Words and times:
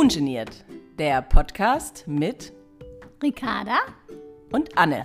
Ungeniert, 0.00 0.64
der 0.98 1.20
Podcast 1.20 2.04
mit 2.06 2.54
Ricarda 3.22 3.80
und 4.50 4.78
Anne. 4.78 5.04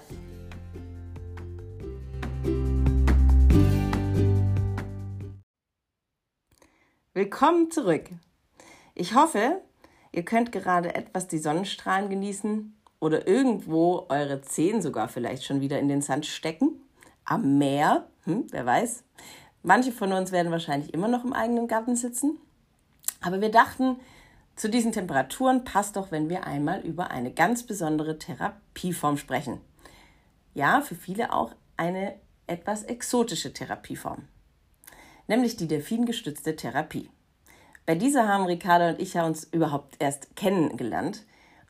Willkommen 7.13 7.69
zurück. 7.71 8.03
Ich 8.93 9.13
hoffe, 9.13 9.61
ihr 10.13 10.23
könnt 10.23 10.53
gerade 10.53 10.95
etwas 10.95 11.27
die 11.27 11.39
Sonnenstrahlen 11.39 12.09
genießen 12.09 12.73
oder 13.01 13.27
irgendwo 13.27 14.05
eure 14.07 14.43
Zehen 14.43 14.81
sogar 14.81 15.09
vielleicht 15.09 15.43
schon 15.43 15.59
wieder 15.59 15.77
in 15.77 15.89
den 15.89 16.01
Sand 16.01 16.25
stecken. 16.25 16.81
Am 17.25 17.57
Meer, 17.57 18.07
hm, 18.23 18.47
wer 18.49 18.65
weiß. 18.65 19.03
Manche 19.61 19.91
von 19.91 20.13
uns 20.13 20.31
werden 20.31 20.53
wahrscheinlich 20.53 20.93
immer 20.93 21.09
noch 21.09 21.25
im 21.25 21.33
eigenen 21.33 21.67
Garten 21.67 21.97
sitzen. 21.97 22.39
Aber 23.19 23.41
wir 23.41 23.51
dachten, 23.51 23.97
zu 24.55 24.69
diesen 24.69 24.91
Temperaturen 24.91 25.63
passt 25.63 25.95
doch, 25.95 26.11
wenn 26.11 26.29
wir 26.29 26.47
einmal 26.47 26.81
über 26.81 27.11
eine 27.11 27.31
ganz 27.31 27.63
besondere 27.63 28.17
Therapieform 28.17 29.17
sprechen. 29.17 29.59
Ja, 30.53 30.81
für 30.81 30.95
viele 30.95 31.33
auch 31.33 31.53
eine 31.75 32.15
etwas 32.47 32.83
exotische 32.83 33.51
Therapieform, 33.51 34.27
nämlich 35.27 35.57
die 35.57 35.67
delfingestützte 35.67 36.55
Therapie. 36.55 37.09
Bei 37.85 37.95
dieser 37.95 38.27
haben 38.27 38.45
Ricarda 38.45 38.89
und 38.89 39.01
ich 39.01 39.13
ja 39.13 39.25
uns 39.25 39.43
überhaupt 39.43 39.95
erst 39.99 40.35
kennengelernt. 40.35 41.23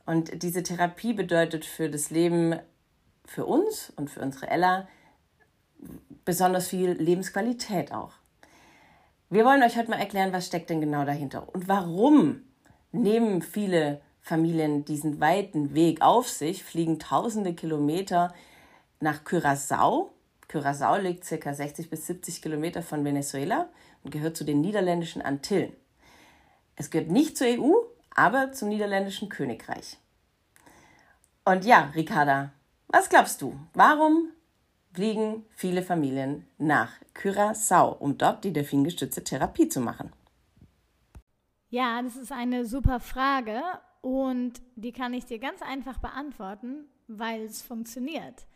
Und 0.05 0.43
diese 0.43 0.63
Therapie 0.63 1.13
bedeutet 1.13 1.65
für 1.65 1.89
das 1.89 2.09
Leben, 2.09 2.59
für 3.25 3.45
uns 3.45 3.91
und 3.95 4.09
für 4.09 4.21
unsere 4.21 4.47
Ella, 4.47 4.87
besonders 6.23 6.67
viel 6.67 6.91
Lebensqualität 6.91 7.91
auch. 7.91 8.13
Wir 9.29 9.43
wollen 9.43 9.63
euch 9.63 9.75
heute 9.75 9.89
mal 9.89 9.99
erklären, 9.99 10.31
was 10.31 10.45
steckt 10.45 10.69
denn 10.69 10.79
genau 10.81 11.03
dahinter 11.03 11.53
und 11.53 11.67
warum 11.67 12.44
nehmen 12.95 13.41
viele 13.41 14.01
Familien 14.21 14.85
diesen 14.85 15.19
weiten 15.19 15.75
Weg 15.75 16.01
auf 16.01 16.29
sich, 16.29 16.63
fliegen 16.63 16.97
tausende 16.99 17.53
Kilometer 17.53 18.33
nach 18.99 19.23
Curaçao. 19.23 20.09
Curaçao 20.49 20.97
liegt 20.97 21.27
ca. 21.27 21.53
60 21.53 21.89
bis 21.89 22.07
70 22.07 22.41
Kilometer 22.41 22.81
von 22.81 23.05
Venezuela 23.05 23.69
und 24.03 24.11
gehört 24.11 24.35
zu 24.35 24.43
den 24.43 24.61
niederländischen 24.61 25.21
Antillen. 25.21 25.73
Es 26.75 26.89
gehört 26.89 27.11
nicht 27.11 27.37
zur 27.37 27.47
EU, 27.47 27.73
aber 28.15 28.51
zum 28.51 28.69
niederländischen 28.69 29.29
Königreich. 29.29 29.97
Und 31.43 31.63
ja, 31.63 31.91
Ricarda, 31.95 32.51
was 32.87 33.09
glaubst 33.09 33.41
du? 33.41 33.55
Warum 33.73 34.29
fliegen 34.93 35.45
viele 35.51 35.83
Familien 35.83 36.47
nach 36.57 36.93
Curaçao, 37.13 37.97
um 37.99 38.17
dort 38.17 38.43
die 38.43 38.53
delfingestützte 38.53 39.23
Therapie 39.23 39.69
zu 39.69 39.81
machen? 39.81 40.11
Ja, 41.75 42.01
das 42.01 42.15
ist 42.15 42.31
eine 42.31 42.65
super 42.65 43.01
Frage 43.01 43.61
und 43.99 44.61
die 44.77 44.93
kann 44.93 45.13
ich 45.13 45.25
dir 45.25 45.39
ganz 45.39 45.61
einfach 45.61 45.97
beantworten, 45.97 46.85
weil 47.09 47.41
es 47.41 47.61
funktioniert. 47.61 48.47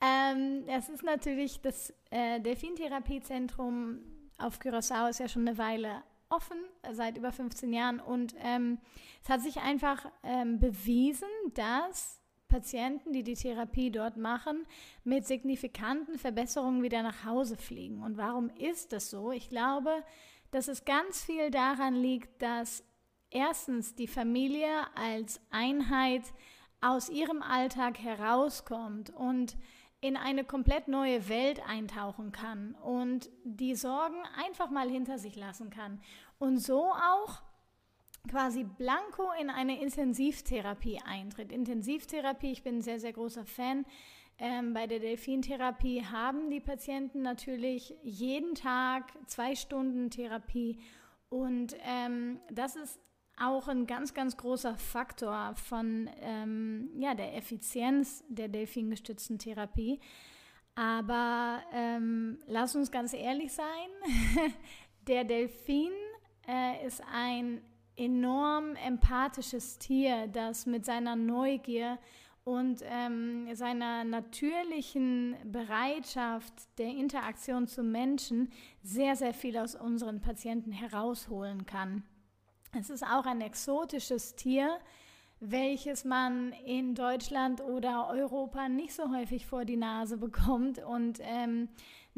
Ähm, 0.00 0.64
es 0.66 0.88
ist 0.88 1.04
natürlich 1.04 1.60
das 1.60 1.94
äh, 2.10 2.40
Delfintherapiezentrum 2.40 4.00
auf 4.38 4.58
Curaçao 4.58 5.08
ist 5.08 5.20
ja 5.20 5.28
schon 5.28 5.46
eine 5.46 5.56
Weile 5.56 6.02
offen, 6.30 6.56
seit 6.90 7.16
über 7.16 7.30
15 7.30 7.72
Jahren 7.72 8.00
und 8.00 8.34
ähm, 8.42 8.78
es 9.22 9.28
hat 9.28 9.40
sich 9.40 9.58
einfach 9.58 10.06
ähm, 10.24 10.58
bewiesen, 10.58 11.28
dass 11.54 12.18
Patienten, 12.48 13.12
die 13.12 13.22
die 13.22 13.34
Therapie 13.34 13.92
dort 13.92 14.16
machen, 14.16 14.66
mit 15.04 15.26
signifikanten 15.28 16.18
Verbesserungen 16.18 16.82
wieder 16.82 17.04
nach 17.04 17.24
Hause 17.24 17.56
fliegen. 17.56 18.02
Und 18.02 18.16
warum 18.16 18.50
ist 18.50 18.92
das 18.92 19.10
so? 19.10 19.30
Ich 19.30 19.48
glaube, 19.48 20.02
dass 20.50 20.68
es 20.68 20.84
ganz 20.84 21.24
viel 21.24 21.50
daran 21.50 21.94
liegt, 21.94 22.42
dass 22.42 22.84
erstens 23.30 23.94
die 23.94 24.08
Familie 24.08 24.86
als 24.94 25.40
Einheit 25.50 26.22
aus 26.80 27.08
ihrem 27.08 27.42
Alltag 27.42 27.98
herauskommt 27.98 29.10
und 29.10 29.56
in 30.00 30.16
eine 30.16 30.44
komplett 30.44 30.86
neue 30.86 31.28
Welt 31.28 31.60
eintauchen 31.66 32.30
kann 32.30 32.74
und 32.76 33.28
die 33.44 33.74
Sorgen 33.74 34.22
einfach 34.36 34.70
mal 34.70 34.88
hinter 34.88 35.18
sich 35.18 35.34
lassen 35.34 35.70
kann 35.70 36.00
und 36.38 36.58
so 36.58 36.92
auch 36.92 37.42
quasi 38.28 38.62
blanko 38.62 39.32
in 39.40 39.50
eine 39.50 39.80
Intensivtherapie 39.80 41.00
eintritt. 41.04 41.50
Intensivtherapie, 41.50 42.52
ich 42.52 42.62
bin 42.62 42.76
ein 42.76 42.82
sehr, 42.82 43.00
sehr 43.00 43.12
großer 43.12 43.44
Fan 43.44 43.86
ähm, 44.38 44.72
bei 44.72 44.86
der 44.86 45.00
Delfintherapie 45.00 46.04
haben 46.04 46.50
die 46.50 46.60
Patienten 46.60 47.22
natürlich 47.22 47.94
jeden 48.02 48.54
Tag 48.54 49.12
zwei 49.26 49.54
Stunden 49.54 50.10
Therapie 50.10 50.78
und 51.28 51.74
ähm, 51.84 52.40
das 52.50 52.76
ist 52.76 53.00
auch 53.40 53.68
ein 53.68 53.86
ganz, 53.86 54.14
ganz 54.14 54.36
großer 54.36 54.76
Faktor 54.76 55.54
von 55.54 56.08
ähm, 56.20 56.90
ja, 56.98 57.14
der 57.14 57.36
Effizienz 57.36 58.24
der 58.28 58.48
delfingestützten 58.48 59.38
Therapie. 59.38 60.00
Aber 60.74 61.60
ähm, 61.72 62.38
lass 62.46 62.76
uns 62.76 62.90
ganz 62.90 63.12
ehrlich 63.12 63.52
sein, 63.52 63.64
der 65.08 65.24
Delfin 65.24 65.92
äh, 66.46 66.86
ist 66.86 67.02
ein 67.12 67.60
enorm 67.96 68.76
empathisches 68.76 69.78
Tier, 69.78 70.28
das 70.28 70.66
mit 70.66 70.84
seiner 70.84 71.16
Neugier 71.16 71.98
und 72.48 72.82
ähm, 72.82 73.54
seiner 73.54 74.04
natürlichen 74.04 75.36
Bereitschaft 75.44 76.54
der 76.78 76.86
Interaktion 76.86 77.66
zu 77.66 77.82
Menschen 77.82 78.50
sehr, 78.82 79.16
sehr 79.16 79.34
viel 79.34 79.58
aus 79.58 79.74
unseren 79.74 80.22
Patienten 80.22 80.72
herausholen 80.72 81.66
kann. 81.66 82.04
Es 82.78 82.88
ist 82.88 83.02
auch 83.04 83.26
ein 83.26 83.42
exotisches 83.42 84.34
Tier, 84.34 84.78
welches 85.40 86.06
man 86.06 86.52
in 86.64 86.94
Deutschland 86.94 87.60
oder 87.60 88.08
Europa 88.08 88.70
nicht 88.70 88.94
so 88.94 89.14
häufig 89.14 89.44
vor 89.44 89.66
die 89.66 89.76
Nase 89.76 90.16
bekommt. 90.16 90.78
Und 90.82 91.18
ähm, 91.20 91.68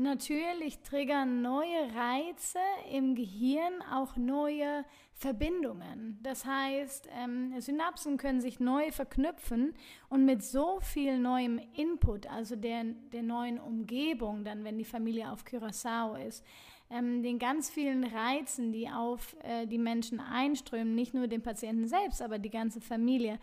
natürlich 0.02 0.80
triggern 0.80 1.42
neue 1.42 1.94
Reize 1.94 2.58
im 2.92 3.14
Gehirn 3.14 3.82
auch 3.92 4.16
neue 4.16 4.84
Verbindungen. 5.14 6.18
Das 6.22 6.44
heißt, 6.44 7.08
ähm, 7.12 7.60
Synapsen 7.60 8.16
können 8.16 8.40
sich 8.40 8.58
neu 8.58 8.90
verknüpfen 8.90 9.74
und 10.08 10.24
mit 10.24 10.42
so 10.42 10.80
viel 10.80 11.18
neuem 11.18 11.60
Input, 11.74 12.26
also 12.26 12.56
der, 12.56 12.84
der 13.12 13.22
neuen 13.22 13.58
Umgebung, 13.58 14.44
dann 14.44 14.64
wenn 14.64 14.78
die 14.78 14.84
Familie 14.84 15.30
auf 15.30 15.44
Curaçao 15.44 16.16
ist, 16.16 16.44
ähm, 16.90 17.22
den 17.22 17.38
ganz 17.38 17.70
vielen 17.70 18.04
Reizen, 18.04 18.72
die 18.72 18.88
auf 18.88 19.36
äh, 19.42 19.66
die 19.66 19.78
Menschen 19.78 20.20
einströmen, 20.20 20.94
nicht 20.94 21.14
nur 21.14 21.28
den 21.28 21.42
Patienten 21.42 21.86
selbst, 21.86 22.22
aber 22.22 22.38
die 22.38 22.50
ganze 22.50 22.80
Familie, 22.80 23.38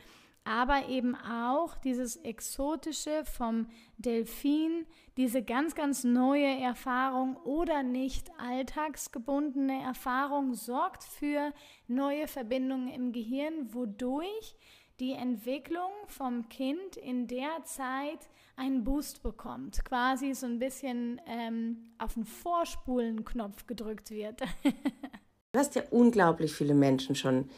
aber 0.47 0.87
eben 0.87 1.15
auch 1.15 1.75
dieses 1.77 2.15
Exotische 2.17 3.23
vom 3.25 3.67
Delfin, 3.97 4.85
diese 5.17 5.43
ganz, 5.43 5.75
ganz 5.75 6.03
neue 6.03 6.59
Erfahrung 6.61 7.35
oder 7.37 7.83
nicht 7.83 8.29
alltagsgebundene 8.39 9.81
Erfahrung 9.81 10.53
sorgt 10.53 11.03
für 11.03 11.51
neue 11.87 12.27
Verbindungen 12.27 12.87
im 12.87 13.11
Gehirn, 13.11 13.73
wodurch 13.73 14.55
die 14.99 15.11
Entwicklung 15.11 15.91
vom 16.07 16.47
Kind 16.49 16.97
in 16.97 17.27
der 17.27 17.63
Zeit 17.63 18.29
einen 18.55 18.83
Boost 18.83 19.21
bekommt, 19.21 19.83
quasi 19.85 20.33
so 20.33 20.47
ein 20.47 20.59
bisschen 20.59 21.21
ähm, 21.27 21.91
auf 21.99 22.15
den 22.15 22.25
Vorspulen-Knopf 22.25 23.67
gedrückt 23.67 24.09
wird. 24.11 24.41
du 24.63 25.59
hast 25.59 25.75
ja 25.75 25.83
unglaublich 25.91 26.53
viele 26.53 26.73
Menschen 26.73 27.15
schon 27.15 27.49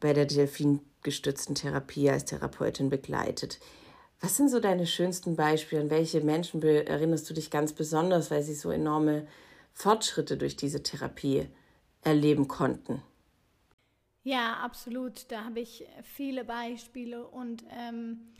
bei 0.00 0.12
der 0.12 0.26
delfingestützten 0.26 1.54
Therapie 1.54 2.10
als 2.10 2.24
Therapeutin 2.24 2.90
begleitet. 2.90 3.58
Was 4.20 4.36
sind 4.36 4.48
so 4.48 4.58
deine 4.58 4.86
schönsten 4.86 5.36
Beispiele? 5.36 5.82
An 5.82 5.90
welche 5.90 6.20
Menschen 6.20 6.62
erinnerst 6.62 7.28
du 7.30 7.34
dich 7.34 7.50
ganz 7.50 7.72
besonders, 7.72 8.30
weil 8.30 8.42
sie 8.42 8.54
so 8.54 8.70
enorme 8.70 9.26
Fortschritte 9.72 10.36
durch 10.36 10.56
diese 10.56 10.82
Therapie 10.82 11.48
erleben 12.02 12.48
konnten? 12.48 13.02
Ja, 14.24 14.54
absolut. 14.54 15.30
Da 15.30 15.44
habe 15.44 15.60
ich 15.60 15.86
viele 16.02 16.44
Beispiele 16.44 17.26
und 17.26 17.64
ähm, 17.70 18.32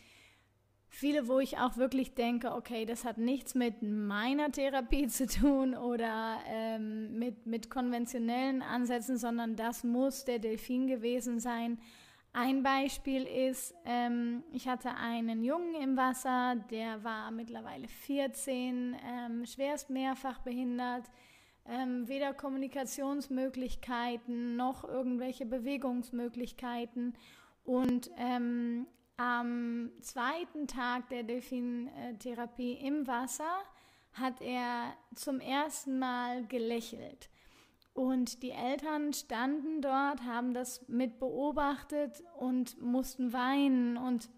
viele, 0.88 1.28
wo 1.28 1.38
ich 1.38 1.58
auch 1.58 1.76
wirklich 1.76 2.14
denke, 2.14 2.52
okay, 2.52 2.86
das 2.86 3.04
hat 3.04 3.18
nichts 3.18 3.54
mit 3.54 3.82
meiner 3.82 4.50
Therapie 4.50 5.08
zu 5.08 5.26
tun 5.26 5.76
oder 5.76 6.38
ähm, 6.46 7.18
mit, 7.18 7.44
mit 7.46 7.68
konventionellen 7.70 8.62
Ansätzen, 8.62 9.18
sondern 9.18 9.56
das 9.56 9.84
muss 9.84 10.24
der 10.24 10.38
Delfin 10.38 10.86
gewesen 10.86 11.40
sein. 11.40 11.78
Ein 12.32 12.62
Beispiel 12.62 13.24
ist, 13.24 13.74
ähm, 13.84 14.42
ich 14.52 14.68
hatte 14.68 14.94
einen 14.94 15.42
Jungen 15.42 15.74
im 15.74 15.96
Wasser, 15.96 16.54
der 16.70 17.02
war 17.02 17.30
mittlerweile 17.30 17.88
14, 17.88 18.94
ähm, 19.02 19.46
schwerst 19.46 19.88
mehrfach 19.90 20.38
behindert, 20.40 21.04
ähm, 21.66 22.06
weder 22.06 22.34
Kommunikationsmöglichkeiten 22.34 24.56
noch 24.56 24.84
irgendwelche 24.84 25.46
Bewegungsmöglichkeiten. 25.46 27.14
Und 27.64 28.10
ähm, 28.16 28.86
am 29.18 29.90
zweiten 30.00 30.66
Tag 30.66 31.08
der 31.10 31.24
Delfintherapie 31.24 32.74
im 32.74 33.06
Wasser 33.06 33.62
hat 34.12 34.40
er 34.40 34.94
zum 35.14 35.40
ersten 35.40 35.98
Mal 35.98 36.46
gelächelt. 36.46 37.28
Und 37.94 38.44
die 38.44 38.52
Eltern 38.52 39.12
standen 39.12 39.82
dort, 39.82 40.22
haben 40.22 40.54
das 40.54 40.88
mit 40.88 41.18
beobachtet 41.18 42.22
und 42.38 42.80
mussten 42.80 43.32
weinen 43.32 43.96
und 43.96 44.30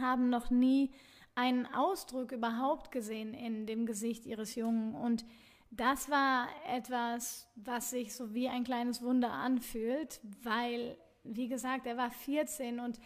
haben 0.00 0.28
noch 0.28 0.50
nie 0.50 0.90
einen 1.36 1.66
Ausdruck 1.66 2.32
überhaupt 2.32 2.90
gesehen 2.90 3.32
in 3.32 3.64
dem 3.66 3.86
Gesicht 3.86 4.26
ihres 4.26 4.56
Jungen. 4.56 4.96
Und 4.96 5.24
das 5.70 6.10
war 6.10 6.48
etwas, 6.68 7.48
was 7.54 7.90
sich 7.90 8.14
so 8.14 8.34
wie 8.34 8.48
ein 8.48 8.64
kleines 8.64 9.02
Wunder 9.02 9.30
anfühlt, 9.30 10.20
weil, 10.42 10.98
wie 11.22 11.46
gesagt, 11.46 11.86
er 11.86 11.96
war 11.96 12.10
14 12.10 12.80
und 12.80 12.98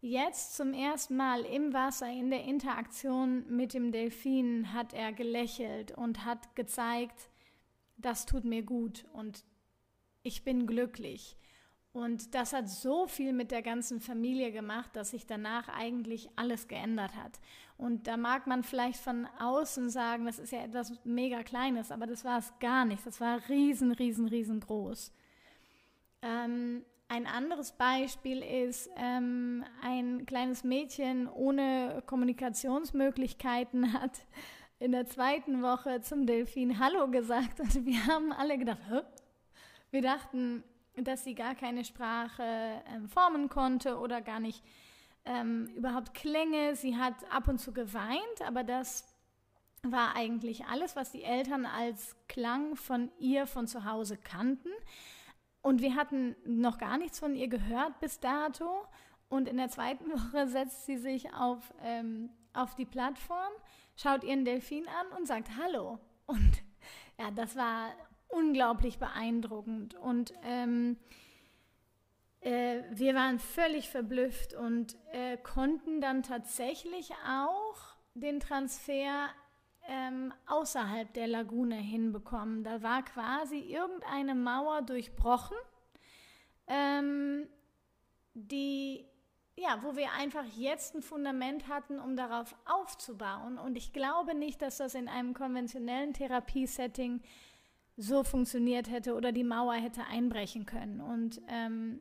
jetzt 0.00 0.56
zum 0.56 0.72
ersten 0.72 1.16
Mal 1.16 1.42
im 1.42 1.72
Wasser 1.72 2.08
in 2.08 2.30
der 2.30 2.44
Interaktion 2.44 3.44
mit 3.48 3.74
dem 3.74 3.92
Delfin 3.92 4.72
hat 4.72 4.92
er 4.92 5.12
gelächelt 5.12 5.92
und 5.92 6.24
hat 6.24 6.54
gezeigt, 6.56 7.30
das 7.96 8.26
tut 8.26 8.44
mir 8.44 8.62
gut 8.62 9.04
und 9.12 9.44
ich 10.22 10.44
bin 10.44 10.66
glücklich. 10.66 11.36
Und 11.92 12.34
das 12.34 12.52
hat 12.52 12.68
so 12.68 13.08
viel 13.08 13.32
mit 13.32 13.50
der 13.50 13.62
ganzen 13.62 14.00
Familie 14.00 14.52
gemacht, 14.52 14.94
dass 14.94 15.10
sich 15.10 15.26
danach 15.26 15.68
eigentlich 15.68 16.30
alles 16.36 16.68
geändert 16.68 17.16
hat. 17.16 17.40
Und 17.76 18.06
da 18.06 18.16
mag 18.16 18.46
man 18.46 18.62
vielleicht 18.62 19.00
von 19.00 19.26
außen 19.40 19.90
sagen, 19.90 20.24
das 20.24 20.38
ist 20.38 20.52
ja 20.52 20.62
etwas 20.62 20.92
mega 21.04 21.42
Kleines, 21.42 21.90
aber 21.90 22.06
das 22.06 22.24
war 22.24 22.38
es 22.38 22.52
gar 22.60 22.84
nicht. 22.84 23.04
Das 23.04 23.20
war 23.20 23.40
riesen, 23.48 23.90
riesen, 23.90 24.28
riesengroß. 24.28 25.12
Ähm, 26.22 26.84
ein 27.10 27.26
anderes 27.26 27.72
Beispiel 27.72 28.40
ist 28.40 28.88
ähm, 28.96 29.64
ein 29.82 30.26
kleines 30.26 30.62
Mädchen 30.62 31.28
ohne 31.28 32.04
Kommunikationsmöglichkeiten 32.06 33.92
hat 34.00 34.12
in 34.78 34.92
der 34.92 35.06
zweiten 35.06 35.60
Woche 35.60 36.00
zum 36.02 36.24
Delfin 36.24 36.78
Hallo 36.78 37.10
gesagt 37.10 37.58
und 37.58 37.84
wir 37.84 38.06
haben 38.06 38.32
alle 38.32 38.56
gedacht, 38.58 38.78
Hä? 38.88 39.00
wir 39.90 40.02
dachten, 40.02 40.62
dass 40.94 41.24
sie 41.24 41.34
gar 41.34 41.56
keine 41.56 41.84
Sprache 41.84 42.44
ähm, 42.94 43.08
formen 43.08 43.48
konnte 43.48 43.98
oder 43.98 44.20
gar 44.20 44.38
nicht 44.38 44.62
ähm, 45.24 45.66
überhaupt 45.74 46.14
Klänge. 46.14 46.76
Sie 46.76 46.96
hat 46.96 47.14
ab 47.28 47.48
und 47.48 47.58
zu 47.58 47.72
geweint, 47.72 48.40
aber 48.46 48.62
das 48.62 49.04
war 49.82 50.14
eigentlich 50.14 50.66
alles, 50.66 50.94
was 50.94 51.10
die 51.10 51.24
Eltern 51.24 51.66
als 51.66 52.14
Klang 52.28 52.76
von 52.76 53.10
ihr 53.18 53.48
von 53.48 53.66
zu 53.66 53.84
Hause 53.84 54.16
kannten. 54.16 54.70
Und 55.62 55.82
wir 55.82 55.94
hatten 55.94 56.36
noch 56.44 56.78
gar 56.78 56.96
nichts 56.98 57.18
von 57.18 57.34
ihr 57.34 57.48
gehört 57.48 58.00
bis 58.00 58.20
dato. 58.20 58.86
Und 59.28 59.48
in 59.48 59.56
der 59.56 59.68
zweiten 59.68 60.10
Woche 60.12 60.48
setzt 60.48 60.86
sie 60.86 60.98
sich 60.98 61.32
auf, 61.34 61.72
ähm, 61.82 62.30
auf 62.52 62.74
die 62.74 62.86
Plattform, 62.86 63.52
schaut 63.96 64.24
ihren 64.24 64.44
Delfin 64.44 64.86
an 64.88 65.18
und 65.18 65.26
sagt 65.26 65.50
Hallo. 65.60 65.98
Und 66.26 66.62
ja, 67.18 67.30
das 67.30 67.56
war 67.56 67.92
unglaublich 68.28 68.98
beeindruckend. 68.98 69.94
Und 69.94 70.32
ähm, 70.42 70.96
äh, 72.40 72.82
wir 72.90 73.14
waren 73.14 73.38
völlig 73.38 73.90
verblüfft 73.90 74.54
und 74.54 74.96
äh, 75.12 75.36
konnten 75.36 76.00
dann 76.00 76.22
tatsächlich 76.22 77.10
auch 77.28 77.76
den 78.14 78.40
Transfer 78.40 79.28
ähm, 79.88 80.32
außerhalb 80.46 81.12
der 81.14 81.26
Lagune 81.26 81.76
hinbekommen. 81.76 82.64
Da 82.64 82.82
war 82.82 83.04
quasi 83.04 83.58
irgendeine 83.58 84.34
Mauer 84.34 84.82
durchbrochen, 84.82 85.56
ähm, 86.66 87.48
die 88.34 89.04
ja, 89.60 89.82
wo 89.82 89.94
wir 89.94 90.12
einfach 90.12 90.44
jetzt 90.56 90.94
ein 90.94 91.02
Fundament 91.02 91.68
hatten, 91.68 91.98
um 91.98 92.16
darauf 92.16 92.56
aufzubauen. 92.64 93.58
Und 93.58 93.76
ich 93.76 93.92
glaube 93.92 94.34
nicht, 94.34 94.62
dass 94.62 94.78
das 94.78 94.94
in 94.94 95.06
einem 95.06 95.34
konventionellen 95.34 96.14
Therapiesetting 96.14 97.20
so 97.96 98.24
funktioniert 98.24 98.90
hätte 98.90 99.14
oder 99.14 99.32
die 99.32 99.44
Mauer 99.44 99.74
hätte 99.74 100.06
einbrechen 100.06 100.64
können. 100.64 101.02
Und 101.02 101.42
ähm, 101.48 102.00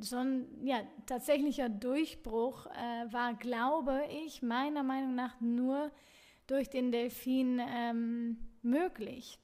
so 0.00 0.16
ein 0.16 0.46
ja, 0.64 0.80
tatsächlicher 1.06 1.68
Durchbruch 1.68 2.66
äh, 2.66 3.12
war, 3.12 3.34
glaube 3.34 4.02
ich, 4.26 4.42
meiner 4.42 4.82
Meinung 4.82 5.14
nach 5.14 5.40
nur 5.40 5.92
durch 6.46 6.70
den 6.70 6.92
Delfin 6.92 7.60
ähm, 7.60 8.38
möglich. 8.62 9.38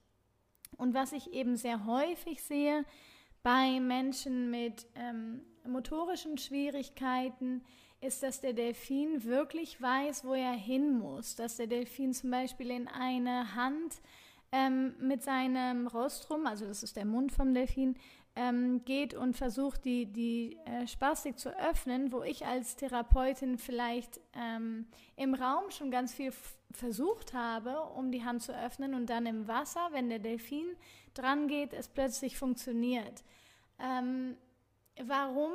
Und 0.77 0.95
was 0.95 1.13
ich 1.13 1.33
eben 1.33 1.57
sehr 1.57 1.85
häufig 1.87 2.43
sehe 2.43 2.85
bei 3.43 3.81
Menschen 3.81 4.51
mit 4.51 4.87
ähm, 4.95 5.43
motorischen 5.67 6.39
Schwierigkeiten, 6.39 7.63
ist, 8.01 8.23
dass 8.23 8.41
der 8.41 8.55
Delfin 8.55 9.25
wirklich 9.25 9.81
weiß, 9.81 10.25
wo 10.25 10.35
er 10.35 10.53
hin 10.53 10.99
muss. 10.99 11.37
Dass 11.37 11.57
der 11.57 11.67
Delfin 11.67 12.15
zum 12.15 12.31
Beispiel 12.31 12.71
in 12.71 12.89
eine 12.89 13.55
Hand 13.55 14.01
ähm, 14.53 14.95
mit 14.99 15.23
seinem 15.23 15.87
Rostrum, 15.87 16.47
also 16.47 16.67
das 16.67 16.83
ist 16.83 16.97
der 16.97 17.05
Mund 17.05 17.31
vom 17.31 17.53
Delfin, 17.53 17.97
ähm, 18.37 18.85
geht 18.85 19.13
und 19.13 19.37
versucht, 19.37 19.85
die, 19.85 20.07
die 20.07 20.57
äh, 20.65 20.87
Spastik 20.87 21.39
zu 21.39 21.51
öffnen, 21.59 22.13
wo 22.13 22.23
ich 22.23 22.47
als 22.47 22.77
Therapeutin 22.77 23.59
vielleicht 23.59 24.21
ähm, 24.35 24.87
im 25.17 25.35
Raum 25.35 25.71
schon 25.71 25.91
ganz 25.91 26.15
viel 26.15 26.33
versucht 26.73 27.33
habe, 27.33 27.81
um 27.97 28.13
die 28.13 28.25
Hand 28.25 28.43
zu 28.43 28.57
öffnen 28.57 28.95
und 28.95 29.11
dann 29.11 29.27
im 29.27 29.49
Wasser, 29.49 29.89
wenn 29.93 30.09
der 30.09 30.19
Delfin 30.19 30.77
dran 31.15 31.49
geht, 31.49 31.73
es 31.73 31.89
plötzlich 31.89 32.37
funktioniert. 32.37 33.25
Ähm, 33.79 34.37
warum 35.03 35.53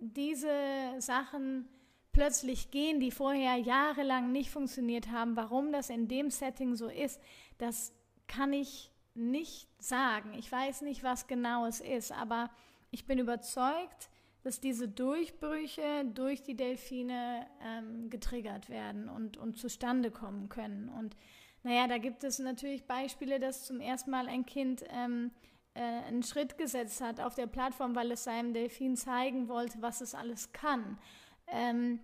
diese 0.00 0.94
Sachen 0.98 1.68
plötzlich 2.12 2.70
gehen, 2.70 3.00
die 3.00 3.10
vorher 3.10 3.56
jahrelang 3.56 4.32
nicht 4.32 4.50
funktioniert 4.50 5.10
haben, 5.10 5.36
warum 5.36 5.72
das 5.72 5.90
in 5.90 6.08
dem 6.08 6.30
Setting 6.30 6.74
so 6.74 6.88
ist, 6.88 7.20
das 7.58 7.92
kann 8.26 8.52
ich 8.52 8.90
nicht 9.14 9.68
sagen. 9.78 10.34
Ich 10.34 10.50
weiß 10.50 10.82
nicht, 10.82 11.02
was 11.02 11.26
genau 11.26 11.66
es 11.66 11.80
ist, 11.80 12.12
aber 12.12 12.50
ich 12.90 13.06
bin 13.06 13.18
überzeugt, 13.18 14.10
dass 14.42 14.60
diese 14.60 14.88
Durchbrüche 14.88 16.04
durch 16.12 16.42
die 16.42 16.56
Delfine 16.56 17.46
ähm, 17.64 18.10
getriggert 18.10 18.68
werden 18.68 19.08
und, 19.08 19.36
und 19.36 19.56
zustande 19.56 20.10
kommen 20.10 20.48
können. 20.48 20.88
Und 20.88 21.16
naja, 21.62 21.86
da 21.86 21.98
gibt 21.98 22.24
es 22.24 22.38
natürlich 22.38 22.84
Beispiele, 22.84 23.38
dass 23.38 23.64
zum 23.64 23.80
ersten 23.80 24.10
Mal 24.10 24.26
ein 24.28 24.44
Kind 24.44 24.84
ähm, 24.90 25.30
äh, 25.74 25.80
einen 25.80 26.22
Schritt 26.22 26.58
gesetzt 26.58 27.00
hat 27.00 27.20
auf 27.20 27.34
der 27.34 27.46
Plattform, 27.46 27.94
weil 27.94 28.10
es 28.10 28.24
seinem 28.24 28.52
Delfin 28.52 28.96
zeigen 28.96 29.48
wollte, 29.48 29.80
was 29.80 30.00
es 30.00 30.14
alles 30.14 30.52
kann. 30.52 30.98
Ähm, 31.46 32.00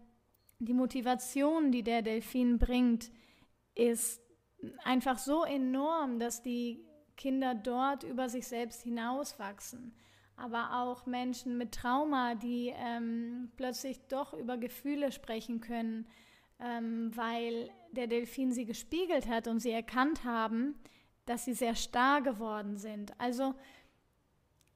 die 0.60 0.74
Motivation, 0.74 1.72
die 1.72 1.82
der 1.82 2.02
Delfin 2.02 2.58
bringt, 2.58 3.10
ist 3.74 4.20
einfach 4.84 5.18
so 5.18 5.44
enorm, 5.44 6.18
dass 6.18 6.42
die 6.42 6.84
Kinder 7.16 7.54
dort 7.54 8.04
über 8.04 8.28
sich 8.28 8.46
selbst 8.46 8.82
hinauswachsen. 8.82 9.94
Aber 10.38 10.82
auch 10.82 11.04
Menschen 11.06 11.58
mit 11.58 11.72
Trauma, 11.72 12.34
die 12.34 12.72
ähm, 12.76 13.50
plötzlich 13.56 14.00
doch 14.08 14.32
über 14.32 14.56
Gefühle 14.56 15.10
sprechen 15.10 15.60
können, 15.60 16.06
ähm, 16.60 17.10
weil 17.14 17.70
der 17.92 18.06
Delfin 18.06 18.52
sie 18.52 18.64
gespiegelt 18.64 19.28
hat 19.28 19.48
und 19.48 19.60
sie 19.60 19.70
erkannt 19.70 20.24
haben, 20.24 20.76
dass 21.26 21.44
sie 21.44 21.54
sehr 21.54 21.74
starr 21.74 22.22
geworden 22.22 22.76
sind. 22.76 23.12
Also 23.18 23.54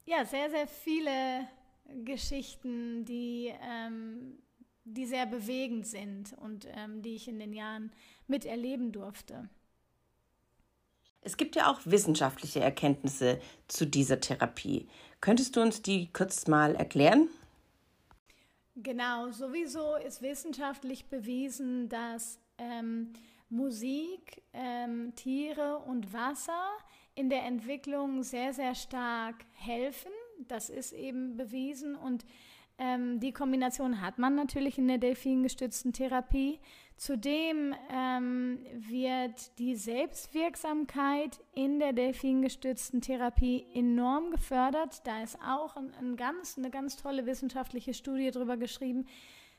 ja, 0.05 0.25
sehr, 0.25 0.49
sehr 0.49 0.67
viele 0.67 1.47
Geschichten, 2.03 3.05
die, 3.05 3.53
ähm, 3.61 4.39
die 4.83 5.05
sehr 5.05 5.25
bewegend 5.25 5.87
sind 5.87 6.33
und 6.33 6.67
ähm, 6.75 7.01
die 7.01 7.15
ich 7.15 7.27
in 7.27 7.39
den 7.39 7.53
Jahren 7.53 7.91
miterleben 8.27 8.91
durfte. 8.91 9.49
Es 11.21 11.37
gibt 11.37 11.55
ja 11.55 11.71
auch 11.71 11.79
wissenschaftliche 11.85 12.59
Erkenntnisse 12.59 13.39
zu 13.67 13.87
dieser 13.87 14.19
Therapie. 14.19 14.89
Könntest 15.23 15.55
du 15.55 15.61
uns 15.61 15.81
die 15.81 16.11
kurz 16.11 16.47
mal 16.47 16.75
erklären? 16.75 17.29
Genau, 18.75 19.31
sowieso 19.31 19.95
ist 19.95 20.21
wissenschaftlich 20.21 21.05
bewiesen, 21.05 21.87
dass 21.87 22.39
ähm, 22.57 23.13
Musik, 23.47 24.41
ähm, 24.51 25.15
Tiere 25.15 25.77
und 25.77 26.11
Wasser 26.11 26.67
in 27.15 27.29
der 27.29 27.45
Entwicklung 27.45 28.21
sehr, 28.23 28.51
sehr 28.51 28.75
stark 28.75 29.45
helfen. 29.53 30.11
Das 30.49 30.69
ist 30.69 30.91
eben 30.91 31.37
bewiesen 31.37 31.95
und 31.95 32.25
ähm, 32.77 33.19
die 33.19 33.31
Kombination 33.31 34.01
hat 34.01 34.17
man 34.17 34.35
natürlich 34.35 34.77
in 34.77 34.87
der 34.87 34.97
delfingestützten 34.97 35.93
Therapie. 35.93 36.59
Zudem 36.95 37.75
ähm, 37.91 38.59
wird 38.75 39.57
die 39.59 39.75
Selbstwirksamkeit 39.75 41.39
in 41.53 41.79
der 41.79 41.93
delfingestützten 41.93 43.01
Therapie 43.01 43.65
enorm 43.73 44.31
gefördert. 44.31 45.05
Da 45.05 45.21
ist 45.21 45.37
auch 45.41 45.75
ein, 45.75 45.93
ein 45.99 46.15
ganz, 46.15 46.57
eine 46.57 46.69
ganz 46.69 46.95
tolle 46.95 47.25
wissenschaftliche 47.25 47.93
Studie 47.93 48.31
darüber 48.31 48.57
geschrieben. 48.57 49.05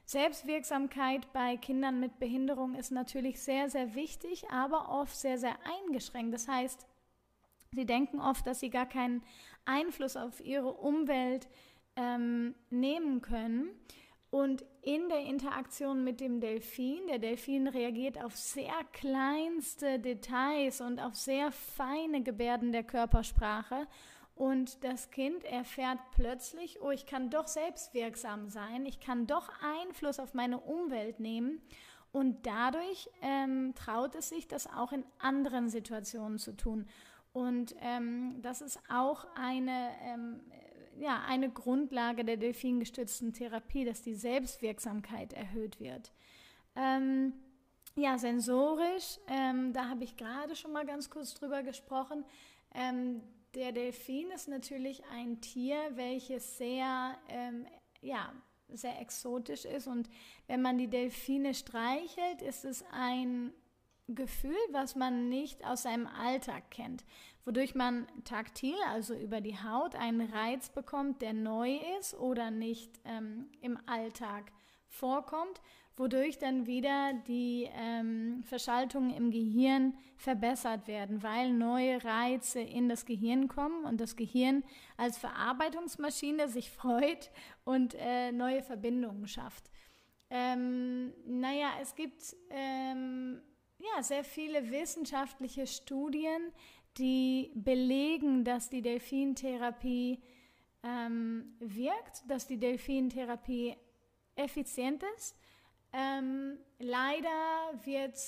Selbstwirksamkeit 0.06 1.33
bei 1.33 1.56
Kindern 1.56 1.99
mit 1.99 2.18
Behinderung 2.18 2.75
ist 2.75 2.90
natürlich 2.90 3.40
sehr, 3.40 3.71
sehr 3.71 3.94
wichtig, 3.94 4.44
aber 4.50 4.90
oft 4.90 5.16
sehr, 5.16 5.38
sehr 5.38 5.56
eingeschränkt. 5.87 6.35
Das 6.35 6.47
heißt, 6.47 6.87
sie 7.73 7.87
denken 7.87 8.21
oft, 8.21 8.47
dass 8.47 8.61
sie 8.61 8.71
gar 8.71 8.87
keinen 8.87 9.23
Einfluss 9.64 10.16
auf 10.16 10.44
ihre 10.44 10.73
Umwelt 10.73 11.49
ähm, 11.97 12.55
nehmen 12.71 13.21
können. 13.23 13.69
Und 14.31 14.65
in 14.83 15.09
der 15.09 15.21
Interaktion 15.21 16.03
mit 16.03 16.21
dem 16.21 16.41
Delfin, 16.41 17.07
der 17.09 17.21
Delfin 17.21 17.69
reagiert 17.69 18.23
auf 18.23 18.37
sehr 18.37 18.75
kleinste 18.93 20.01
Details 20.01 20.81
und 20.81 20.99
auf 20.99 21.15
sehr 21.15 21.53
feine 21.53 22.23
Gebärden 22.23 22.73
der 22.73 22.83
Körpersprache. 22.83 23.87
und 24.35 24.83
das 24.83 25.13
Kind 25.13 25.45
erfährt 25.45 26.01
plötzlich, 26.11 26.83
oh, 26.83 26.91
ich 26.91 27.07
kann 27.07 27.31
doch 27.31 27.47
selbstwirksam 27.47 28.49
sein, 28.49 28.85
ich 28.85 28.99
kann 28.99 29.29
doch 29.29 29.49
Einfluss 29.63 30.19
auf 30.19 30.35
meine 30.35 30.59
Umwelt 30.59 31.21
nehmen 31.21 31.63
und 32.15 32.47
dadurch 32.47 33.11
ähm, 33.23 33.75
traut 33.75 34.15
es 34.15 34.29
sich, 34.29 34.47
das 34.47 34.67
auch 34.69 34.93
in 34.93 35.05
anderen 35.19 35.69
Situationen 35.69 36.39
zu 36.39 36.57
tun. 36.57 36.87
Und 37.33 37.75
ähm, 37.81 38.41
das 38.41 38.61
ist 38.61 38.79
auch 38.89 39.27
eine, 39.35 39.91
ähm, 40.01 40.41
ja, 40.99 41.23
eine 41.27 41.51
Grundlage 41.51 42.25
der 42.25 42.37
delfingestützten 42.37 43.33
Therapie, 43.33 43.85
dass 43.85 44.03
die 44.03 44.15
Selbstwirksamkeit 44.15 45.33
erhöht 45.33 45.81
wird. 45.81 46.13
Ähm, 46.77 47.33
ja, 47.97 48.19
sensorisch, 48.19 49.19
ähm, 49.29 49.73
da 49.73 49.89
habe 49.89 50.05
ich 50.05 50.17
gerade 50.17 50.57
schon 50.57 50.73
mal 50.73 50.85
ganz 50.85 51.11
kurz 51.11 51.35
drüber 51.35 51.63
gesprochen. 51.63 52.25
Ähm, 52.75 53.23
der 53.55 53.71
Delfin 53.73 54.31
ist 54.33 54.49
natürlich 54.49 55.05
ein 55.13 55.41
Tier, 55.41 55.77
welches 55.95 56.59
sehr, 56.59 57.17
ja, 58.01 58.33
sehr 58.69 59.01
exotisch 59.01 59.65
ist. 59.65 59.87
Und 59.87 60.09
wenn 60.47 60.63
man 60.63 60.79
die 60.79 60.89
Delfine 60.89 61.55
streichelt, 61.55 62.43
ist 62.43 62.65
es 62.65 62.85
ein 62.91 63.53
Gefühl, 64.09 64.57
was 64.71 64.97
man 64.97 65.29
nicht 65.29 65.65
aus 65.65 65.83
seinem 65.85 66.07
Alltag 66.07 66.71
kennt, 66.71 67.05
wodurch 67.45 67.75
man 67.75 68.07
taktil, 68.25 68.77
also 68.91 69.15
über 69.15 69.41
die 69.41 69.57
Haut, 69.59 69.95
einen 69.95 70.29
Reiz 70.33 70.71
bekommt, 70.71 71.23
der 71.23 71.33
neu 71.33 71.79
ist 71.99 72.15
oder 72.15 72.51
nicht 72.51 73.01
ähm, 73.05 73.51
im 73.61 73.79
Alltag 73.87 74.53
vorkommt 74.89 75.61
wodurch 75.97 76.39
dann 76.39 76.67
wieder 76.67 77.13
die 77.29 77.69
ähm, 77.73 78.43
Verschaltungen 78.45 79.15
im 79.15 79.31
Gehirn 79.31 79.95
verbessert 80.17 80.89
werden, 80.89 81.23
weil 81.23 81.53
neue 81.53 82.03
Reize 82.05 82.61
in 82.61 82.89
das 82.89 83.07
Gehirn 83.07 83.49
kommen 83.49 83.85
und 83.85 84.01
das 84.01 84.17
Gehirn 84.17 84.65
als 84.97 85.19
Verarbeitungsmaschine 85.19 86.49
sich 86.49 86.71
freut 86.71 87.31
und 87.65 87.95
äh, 87.95 88.33
neue 88.33 88.63
Verbindungen 88.63 89.29
schafft. 89.29 89.71
Ähm, 90.31 91.13
naja, 91.27 91.69
es 91.81 91.95
gibt 91.95 92.35
ähm, 92.51 93.41
ja, 93.79 94.03
sehr 94.03 94.25
viele 94.25 94.71
wissenschaftliche 94.71 95.67
Studien, 95.67 96.53
die 96.99 97.51
belegen, 97.55 98.45
dass 98.45 98.71
die 98.71 98.83
Delfintherapie 98.83 100.21
ähm, 100.83 101.57
wirkt, 101.61 102.23
dass 102.29 102.47
die 102.47 102.59
Delfintherapie 102.59 103.77
effizient 104.37 105.03
ist 105.17 105.37
ähm, 105.95 106.59
leider 106.81 107.31
wird 107.85 108.19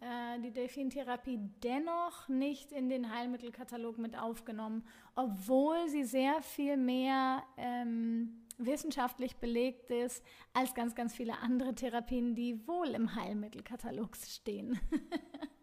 äh, 0.00 0.40
die 0.40 0.50
Delfintherapie 0.50 1.38
dennoch 1.62 2.26
nicht 2.28 2.72
in 2.72 2.88
den 2.88 3.14
Heilmittelkatalog 3.14 3.98
mit 3.98 4.18
aufgenommen, 4.18 4.86
obwohl 5.14 5.88
sie 5.88 6.04
sehr 6.04 6.40
viel 6.40 6.78
mehr 6.78 7.42
ähm, 7.58 8.46
wissenschaftlich 8.56 9.36
belegt 9.36 9.90
ist 9.90 10.24
als 10.54 10.74
ganz, 10.74 10.94
ganz 10.94 11.14
viele 11.14 11.38
andere 11.40 11.74
Therapien, 11.74 12.34
die 12.34 12.66
wohl 12.66 12.88
im 12.88 13.14
Heilmittelkatalog 13.14 14.16
stehen. 14.16 14.80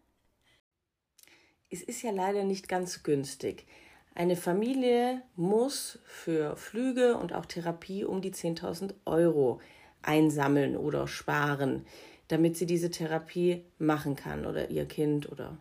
es 1.70 1.82
ist 1.82 2.02
ja 2.02 2.10
leider 2.10 2.44
nicht 2.44 2.68
ganz 2.68 3.02
günstig. 3.02 3.66
Eine 4.14 4.36
Familie 4.36 5.22
muss 5.36 6.00
für 6.04 6.56
Flüge 6.56 7.16
und 7.16 7.32
auch 7.32 7.46
Therapie 7.46 8.04
um 8.04 8.20
die 8.20 8.32
10.000 8.32 8.94
Euro 9.04 9.60
einsammeln 10.02 10.76
oder 10.76 11.06
sparen, 11.06 11.86
damit 12.28 12.56
sie 12.56 12.66
diese 12.66 12.90
Therapie 12.90 13.64
machen 13.78 14.16
kann 14.16 14.46
oder 14.46 14.70
ihr 14.70 14.86
Kind 14.86 15.30
oder 15.30 15.56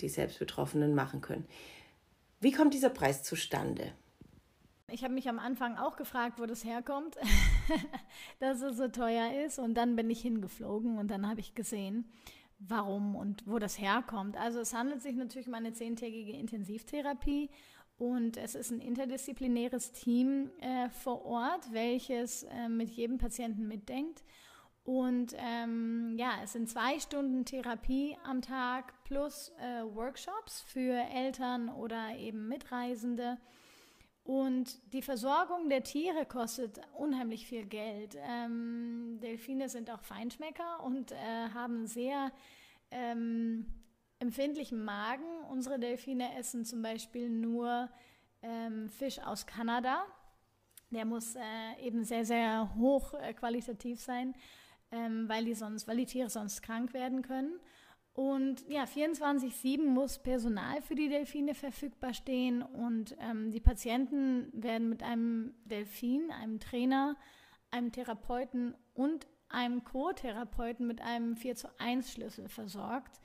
die 0.00 0.08
Selbstbetroffenen 0.08 0.94
machen 0.94 1.20
können. 1.20 1.46
Wie 2.40 2.52
kommt 2.52 2.72
dieser 2.72 2.90
Preis 2.90 3.24
zustande? 3.24 3.92
Ich 4.90 5.04
habe 5.04 5.12
mich 5.12 5.28
am 5.28 5.38
Anfang 5.38 5.76
auch 5.76 5.96
gefragt, 5.96 6.38
wo 6.38 6.46
das 6.46 6.64
herkommt, 6.64 7.16
dass 8.40 8.62
es 8.62 8.76
so 8.76 8.88
teuer 8.88 9.44
ist. 9.44 9.58
Und 9.58 9.74
dann 9.74 9.96
bin 9.96 10.08
ich 10.08 10.22
hingeflogen 10.22 10.98
und 10.98 11.10
dann 11.10 11.28
habe 11.28 11.40
ich 11.40 11.54
gesehen, 11.54 12.10
warum 12.58 13.16
und 13.16 13.46
wo 13.46 13.58
das 13.58 13.78
herkommt. 13.78 14.36
Also 14.36 14.60
es 14.60 14.74
handelt 14.74 15.02
sich 15.02 15.14
natürlich 15.14 15.48
um 15.48 15.54
eine 15.54 15.72
zehntägige 15.72 16.32
Intensivtherapie 16.32 17.50
und 17.98 18.36
es 18.36 18.54
ist 18.54 18.70
ein 18.70 18.80
interdisziplinäres 18.80 19.92
Team 19.92 20.50
äh, 20.60 20.88
vor 20.88 21.24
Ort, 21.24 21.72
welches 21.72 22.44
äh, 22.44 22.68
mit 22.68 22.90
jedem 22.90 23.18
Patienten 23.18 23.66
mitdenkt. 23.66 24.22
Und 24.84 25.34
ähm, 25.36 26.14
ja, 26.16 26.30
es 26.42 26.52
sind 26.52 26.70
zwei 26.70 26.98
Stunden 26.98 27.44
Therapie 27.44 28.16
am 28.24 28.40
Tag 28.40 28.94
plus 29.04 29.52
äh, 29.60 29.82
Workshops 29.94 30.62
für 30.62 30.94
Eltern 31.12 31.68
oder 31.68 32.16
eben 32.16 32.48
Mitreisende. 32.48 33.36
Und 34.28 34.92
die 34.92 35.00
Versorgung 35.00 35.70
der 35.70 35.82
Tiere 35.82 36.26
kostet 36.26 36.82
unheimlich 36.92 37.46
viel 37.46 37.64
Geld. 37.64 38.14
Ähm, 38.20 39.18
Delfine 39.22 39.70
sind 39.70 39.90
auch 39.90 40.02
Feinschmecker 40.02 40.84
und 40.84 41.12
äh, 41.12 41.48
haben 41.54 41.86
sehr 41.86 42.30
ähm, 42.90 43.64
empfindlichen 44.18 44.84
Magen. 44.84 45.24
Unsere 45.50 45.78
Delfine 45.78 46.36
essen 46.36 46.66
zum 46.66 46.82
Beispiel 46.82 47.30
nur 47.30 47.88
ähm, 48.42 48.90
Fisch 48.90 49.18
aus 49.18 49.46
Kanada. 49.46 50.04
Der 50.90 51.06
muss 51.06 51.34
äh, 51.34 51.80
eben 51.80 52.04
sehr, 52.04 52.26
sehr 52.26 52.74
hoch 52.76 53.14
äh, 53.14 53.32
qualitativ 53.32 53.98
sein, 53.98 54.34
ähm, 54.90 55.26
weil, 55.30 55.46
die 55.46 55.54
sonst, 55.54 55.88
weil 55.88 55.96
die 55.96 56.04
Tiere 56.04 56.28
sonst 56.28 56.60
krank 56.60 56.92
werden 56.92 57.22
können. 57.22 57.58
Und 58.18 58.68
ja, 58.68 58.82
24-7 58.82 59.84
muss 59.84 60.18
Personal 60.18 60.82
für 60.82 60.96
die 60.96 61.08
Delfine 61.08 61.54
verfügbar 61.54 62.12
stehen 62.12 62.62
und 62.62 63.16
ähm, 63.20 63.52
die 63.52 63.60
Patienten 63.60 64.50
werden 64.52 64.88
mit 64.88 65.04
einem 65.04 65.54
Delfin, 65.66 66.32
einem 66.32 66.58
Trainer, 66.58 67.14
einem 67.70 67.92
Therapeuten 67.92 68.74
und 68.92 69.28
einem 69.48 69.84
Co-Therapeuten 69.84 70.84
mit 70.84 71.00
einem 71.00 71.36
4 71.36 71.54
zu 71.54 71.68
1 71.78 72.10
Schlüssel 72.10 72.48
versorgt. 72.48 73.20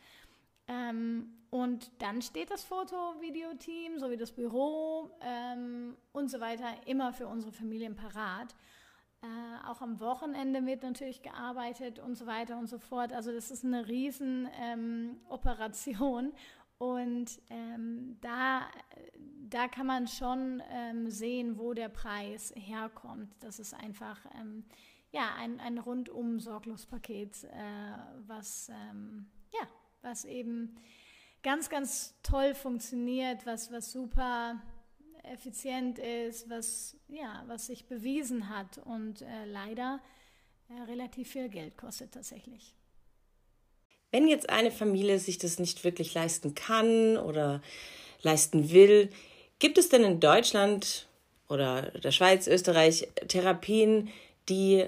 Ähm, 0.67 1.39
und 1.49 1.89
dann 1.97 2.21
steht 2.21 2.51
das 2.51 2.63
Foto-Videoteam 2.63 3.97
sowie 3.97 4.17
das 4.17 4.31
Büro 4.31 5.09
ähm, 5.21 5.97
und 6.11 6.29
so 6.29 6.39
weiter 6.39 6.67
immer 6.85 7.13
für 7.13 7.25
unsere 7.25 7.51
Familien 7.51 7.95
parat. 7.95 8.53
Äh, 9.23 9.67
auch 9.67 9.81
am 9.81 10.01
Wochenende 10.01 10.65
wird 10.65 10.83
natürlich 10.83 11.21
gearbeitet 11.21 11.97
und 11.97 12.15
so 12.15 12.25
weiter 12.25 12.57
und 12.57 12.67
so 12.67 12.77
fort. 12.77 13.13
Also 13.13 13.31
das 13.31 13.51
ist 13.51 13.63
eine 13.63 13.87
riesen 13.87 14.49
ähm, 14.61 15.15
Operation 15.29 16.33
und 16.77 17.39
ähm, 17.49 18.17
da, 18.19 18.63
da 19.49 19.69
kann 19.69 19.87
man 19.87 20.07
schon 20.07 20.61
ähm, 20.69 21.09
sehen, 21.09 21.57
wo 21.57 21.73
der 21.73 21.87
Preis 21.87 22.53
herkommt. 22.57 23.33
Das 23.39 23.59
ist 23.59 23.73
einfach 23.73 24.19
ähm, 24.41 24.65
ja, 25.11 25.29
ein, 25.37 25.61
ein 25.61 25.77
rundum 25.77 26.41
Sorglospaket, 26.41 27.45
äh, 27.45 27.47
was 28.27 28.69
ähm, 28.69 29.27
ja, 29.53 29.65
was 30.01 30.25
eben 30.25 30.75
ganz, 31.43 31.69
ganz 31.69 32.13
toll 32.23 32.55
funktioniert, 32.55 33.45
was, 33.45 33.71
was 33.71 33.91
super 33.91 34.61
effizient 35.23 35.99
ist, 35.99 36.49
was, 36.49 36.97
ja, 37.07 37.43
was 37.47 37.67
sich 37.67 37.85
bewiesen 37.85 38.49
hat 38.49 38.77
und 38.77 39.21
äh, 39.21 39.45
leider 39.45 39.99
äh, 40.69 40.81
relativ 40.83 41.31
viel 41.31 41.49
Geld 41.49 41.77
kostet 41.77 42.13
tatsächlich. 42.13 42.73
Wenn 44.11 44.27
jetzt 44.27 44.49
eine 44.49 44.71
Familie 44.71 45.17
sich 45.17 45.37
das 45.37 45.59
nicht 45.59 45.83
wirklich 45.83 46.13
leisten 46.13 46.53
kann 46.53 47.17
oder 47.17 47.61
leisten 48.21 48.71
will, 48.71 49.09
gibt 49.59 49.77
es 49.77 49.89
denn 49.89 50.03
in 50.03 50.19
Deutschland 50.19 51.07
oder 51.49 51.83
der 51.91 52.11
Schweiz, 52.11 52.47
Österreich 52.47 53.07
Therapien, 53.27 54.09
die 54.49 54.85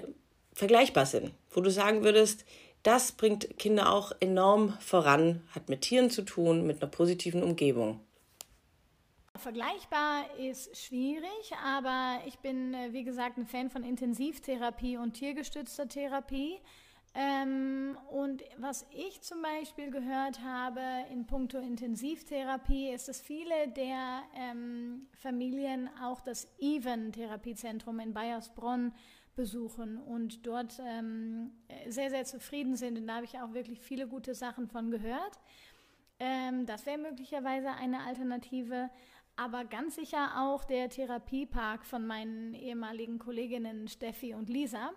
vergleichbar 0.52 1.06
sind, 1.06 1.32
wo 1.50 1.60
du 1.60 1.70
sagen 1.70 2.04
würdest, 2.04 2.44
das 2.82 3.12
bringt 3.12 3.58
Kinder 3.58 3.92
auch 3.92 4.12
enorm 4.20 4.74
voran, 4.80 5.42
hat 5.54 5.68
mit 5.68 5.80
Tieren 5.80 6.08
zu 6.08 6.22
tun, 6.22 6.66
mit 6.66 6.80
einer 6.80 6.90
positiven 6.90 7.42
Umgebung. 7.42 8.00
Vergleichbar 9.38 10.24
ist 10.38 10.76
schwierig, 10.76 11.52
aber 11.64 12.20
ich 12.26 12.38
bin, 12.38 12.74
äh, 12.74 12.92
wie 12.92 13.04
gesagt, 13.04 13.38
ein 13.38 13.46
Fan 13.46 13.70
von 13.70 13.84
Intensivtherapie 13.84 14.96
und 14.96 15.14
tiergestützter 15.14 15.88
Therapie. 15.88 16.60
Ähm, 17.14 17.96
und 18.10 18.42
was 18.58 18.84
ich 18.90 19.22
zum 19.22 19.40
Beispiel 19.40 19.90
gehört 19.90 20.42
habe 20.42 20.80
in 21.10 21.26
puncto 21.26 21.58
Intensivtherapie, 21.58 22.90
ist, 22.90 23.08
dass 23.08 23.22
viele 23.22 23.68
der 23.68 24.22
ähm, 24.36 25.06
Familien 25.14 25.88
auch 26.02 26.20
das 26.20 26.46
Even-Therapiezentrum 26.58 28.00
in 28.00 28.12
Bayersbronn 28.12 28.92
besuchen 29.34 29.98
und 29.98 30.46
dort 30.46 30.78
ähm, 30.84 31.52
sehr, 31.88 32.10
sehr 32.10 32.24
zufrieden 32.24 32.76
sind. 32.76 32.98
Und 32.98 33.06
da 33.06 33.16
habe 33.16 33.24
ich 33.24 33.38
auch 33.38 33.54
wirklich 33.54 33.80
viele 33.80 34.06
gute 34.06 34.34
Sachen 34.34 34.68
von 34.68 34.90
gehört. 34.90 35.40
Ähm, 36.18 36.66
das 36.66 36.86
wäre 36.86 36.98
möglicherweise 36.98 37.70
eine 37.70 38.00
Alternative. 38.04 38.90
Aber 39.36 39.64
ganz 39.64 39.96
sicher 39.96 40.32
auch 40.38 40.64
der 40.64 40.88
Therapiepark 40.88 41.84
von 41.84 42.06
meinen 42.06 42.54
ehemaligen 42.54 43.18
Kolleginnen 43.18 43.86
Steffi 43.86 44.34
und 44.34 44.48
Lisa 44.48 44.92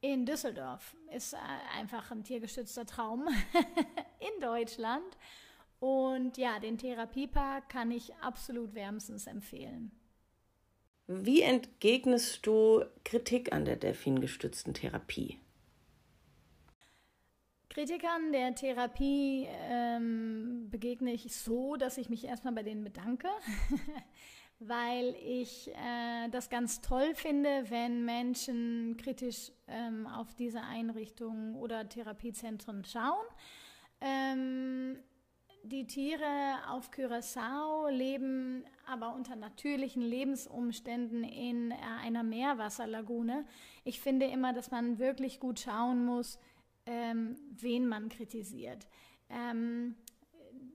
in 0.00 0.24
Düsseldorf 0.24 0.96
ist 1.14 1.34
äh, 1.34 1.36
einfach 1.78 2.10
ein 2.10 2.24
tiergestützter 2.24 2.86
Traum 2.86 3.28
in 4.20 4.40
Deutschland. 4.40 5.18
Und 5.80 6.36
ja, 6.36 6.58
den 6.58 6.78
Therapiepark 6.78 7.68
kann 7.68 7.90
ich 7.90 8.14
absolut 8.16 8.74
wärmstens 8.74 9.26
empfehlen. 9.26 9.90
Wie 11.06 11.42
entgegnest 11.42 12.46
du 12.46 12.84
Kritik 13.04 13.52
an 13.52 13.64
der 13.64 13.76
delfingestützten 13.76 14.74
Therapie? 14.74 15.38
Kritikern 17.70 18.32
der 18.32 18.52
Therapie 18.56 19.46
ähm, 19.48 20.68
begegne 20.70 21.12
ich 21.12 21.32
so, 21.36 21.76
dass 21.76 21.98
ich 21.98 22.08
mich 22.08 22.24
erstmal 22.24 22.52
bei 22.52 22.64
denen 22.64 22.82
bedanke, 22.82 23.28
weil 24.58 25.14
ich 25.24 25.68
äh, 25.68 26.28
das 26.30 26.50
ganz 26.50 26.80
toll 26.80 27.14
finde, 27.14 27.70
wenn 27.70 28.04
Menschen 28.04 28.96
kritisch 28.96 29.52
ähm, 29.68 30.08
auf 30.08 30.34
diese 30.34 30.62
Einrichtungen 30.62 31.54
oder 31.54 31.88
Therapiezentren 31.88 32.84
schauen. 32.84 33.24
Ähm, 34.00 34.98
die 35.62 35.86
Tiere 35.86 36.58
auf 36.70 36.90
Curaçao 36.90 37.88
leben 37.88 38.64
aber 38.84 39.14
unter 39.14 39.36
natürlichen 39.36 40.02
Lebensumständen 40.02 41.22
in 41.22 41.72
einer 42.02 42.24
Meerwasserlagune. 42.24 43.44
Ich 43.84 44.00
finde 44.00 44.26
immer, 44.26 44.52
dass 44.52 44.72
man 44.72 44.98
wirklich 44.98 45.38
gut 45.38 45.60
schauen 45.60 46.04
muss, 46.04 46.40
ähm, 46.90 47.36
wen 47.52 47.86
man 47.86 48.08
kritisiert. 48.08 48.88
Ähm, 49.28 49.94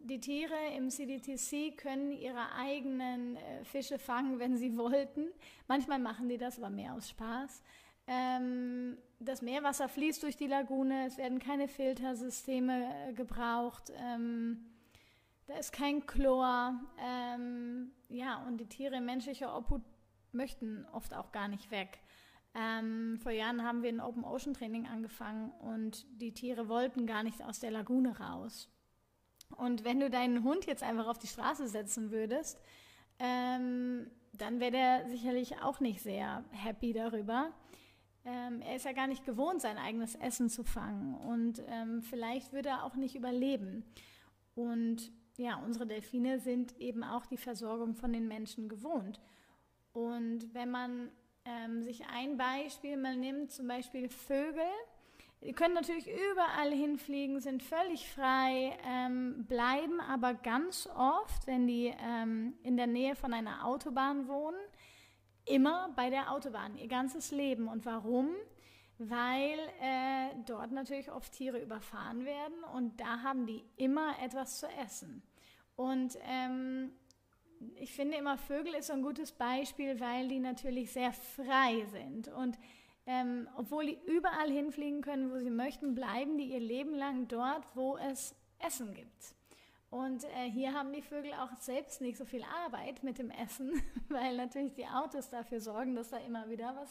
die 0.03 0.19
Tiere 0.19 0.55
im 0.77 0.89
CDTC 0.89 1.77
können 1.77 2.11
ihre 2.11 2.53
eigenen 2.53 3.35
äh, 3.35 3.65
Fische 3.65 3.99
fangen, 3.99 4.39
wenn 4.39 4.55
sie 4.55 4.77
wollten. 4.77 5.27
Manchmal 5.67 5.99
machen 5.99 6.29
die 6.29 6.37
das, 6.37 6.57
aber 6.57 6.69
mehr 6.69 6.93
aus 6.93 7.09
Spaß. 7.09 7.61
Ähm, 8.07 8.97
das 9.19 9.41
Meerwasser 9.41 9.89
fließt 9.89 10.23
durch 10.23 10.37
die 10.37 10.47
Lagune, 10.47 11.07
es 11.07 11.17
werden 11.17 11.39
keine 11.39 11.67
Filtersysteme 11.67 13.09
äh, 13.09 13.13
gebraucht. 13.13 13.91
Ähm, 13.97 14.65
da 15.47 15.55
ist 15.57 15.73
kein 15.73 16.05
Chlor. 16.05 16.79
Ähm, 16.99 17.91
ja, 18.09 18.45
und 18.47 18.57
die 18.57 18.69
Tiere 18.69 18.97
in 18.97 19.05
menschlicher 19.05 19.55
Obhut 19.55 19.81
möchten 20.31 20.85
oft 20.91 21.13
auch 21.13 21.31
gar 21.31 21.47
nicht 21.47 21.71
weg. 21.71 21.99
Ähm, 22.57 23.17
vor 23.21 23.33
Jahren 23.33 23.63
haben 23.63 23.83
wir 23.83 23.89
ein 23.89 23.99
Open 23.99 24.23
Ocean 24.23 24.53
Training 24.53 24.87
angefangen 24.87 25.51
und 25.59 26.05
die 26.21 26.33
Tiere 26.33 26.69
wollten 26.69 27.05
gar 27.05 27.21
nicht 27.21 27.43
aus 27.43 27.59
der 27.59 27.71
Lagune 27.71 28.17
raus. 28.17 28.69
Und 29.57 29.83
wenn 29.83 29.99
du 29.99 30.09
deinen 30.09 30.43
Hund 30.43 30.65
jetzt 30.65 30.81
einfach 30.81 31.07
auf 31.07 31.19
die 31.19 31.27
Straße 31.27 31.67
setzen 31.67 32.11
würdest, 32.11 32.59
ähm, 33.19 34.09
dann 34.33 34.59
wäre 34.59 34.71
der 34.71 35.09
sicherlich 35.09 35.61
auch 35.61 35.81
nicht 35.81 36.01
sehr 36.01 36.45
happy 36.51 36.93
darüber. 36.93 37.51
Ähm, 38.23 38.61
er 38.61 38.77
ist 38.77 38.85
ja 38.85 38.93
gar 38.93 39.07
nicht 39.07 39.25
gewohnt, 39.25 39.61
sein 39.61 39.77
eigenes 39.77 40.15
Essen 40.15 40.49
zu 40.49 40.63
fangen 40.63 41.13
und 41.13 41.61
ähm, 41.67 42.01
vielleicht 42.01 42.53
würde 42.53 42.69
er 42.69 42.83
auch 42.85 42.95
nicht 42.95 43.15
überleben. 43.15 43.83
Und 44.55 45.11
ja, 45.37 45.57
unsere 45.57 45.85
Delfine 45.85 46.39
sind 46.39 46.79
eben 46.79 47.03
auch 47.03 47.25
die 47.25 47.37
Versorgung 47.37 47.95
von 47.95 48.13
den 48.13 48.27
Menschen 48.27 48.69
gewohnt. 48.69 49.19
Und 49.91 50.53
wenn 50.53 50.71
man 50.71 51.11
ähm, 51.45 51.83
sich 51.83 52.05
ein 52.07 52.37
Beispiel 52.37 52.97
mal 52.97 53.15
nimmt, 53.15 53.51
zum 53.51 53.67
Beispiel 53.67 54.09
Vögel, 54.09 54.63
die 55.41 55.53
können 55.53 55.75
natürlich 55.75 56.07
überall 56.07 56.71
hinfliegen, 56.71 57.39
sind 57.39 57.61
völlig 57.61 58.09
frei, 58.09 58.77
ähm, 58.87 59.45
bleiben 59.47 59.99
aber 60.01 60.33
ganz 60.33 60.89
oft, 60.95 61.45
wenn 61.45 61.67
die 61.67 61.93
ähm, 62.01 62.53
in 62.63 62.77
der 62.77 62.87
Nähe 62.87 63.15
von 63.15 63.33
einer 63.33 63.65
Autobahn 63.65 64.27
wohnen, 64.27 64.59
immer 65.45 65.89
bei 65.95 66.09
der 66.09 66.31
Autobahn, 66.31 66.77
ihr 66.77 66.87
ganzes 66.87 67.31
Leben. 67.31 67.67
Und 67.67 67.85
warum? 67.85 68.29
weil 68.97 69.59
äh, 69.81 70.29
dort 70.45 70.71
natürlich 70.71 71.11
oft 71.11 71.33
Tiere 71.33 71.59
überfahren 71.59 72.25
werden 72.25 72.63
und 72.73 72.99
da 72.99 73.21
haben 73.23 73.45
die 73.45 73.63
immer 73.75 74.15
etwas 74.21 74.59
zu 74.59 74.67
essen. 74.83 75.21
Und 75.75 76.17
ähm, 76.23 76.91
ich 77.75 77.93
finde 77.93 78.17
immer, 78.17 78.37
Vögel 78.37 78.73
ist 78.75 78.87
so 78.87 78.93
ein 78.93 79.01
gutes 79.01 79.31
Beispiel, 79.31 79.99
weil 79.99 80.27
die 80.27 80.39
natürlich 80.39 80.91
sehr 80.91 81.11
frei 81.13 81.85
sind. 81.91 82.27
Und 82.29 82.57
ähm, 83.05 83.47
obwohl 83.55 83.85
die 83.85 83.99
überall 84.07 84.49
hinfliegen 84.49 85.01
können, 85.01 85.31
wo 85.31 85.37
sie 85.37 85.49
möchten, 85.49 85.93
bleiben 85.93 86.37
die 86.37 86.45
ihr 86.45 86.59
Leben 86.59 86.95
lang 86.95 87.27
dort, 87.27 87.65
wo 87.75 87.97
es 87.97 88.35
Essen 88.59 88.93
gibt. 88.93 89.35
Und 89.91 90.23
äh, 90.25 90.49
hier 90.49 90.73
haben 90.73 90.91
die 90.91 91.01
Vögel 91.01 91.31
auch 91.33 91.55
selbst 91.59 92.01
nicht 92.01 92.17
so 92.17 92.25
viel 92.25 92.43
Arbeit 92.65 93.03
mit 93.03 93.17
dem 93.17 93.29
Essen, 93.29 93.81
weil 94.09 94.35
natürlich 94.35 94.73
die 94.73 94.87
Autos 94.87 95.29
dafür 95.29 95.61
sorgen, 95.61 95.95
dass 95.95 96.09
da 96.09 96.17
immer 96.17 96.49
wieder 96.49 96.75
was 96.75 96.89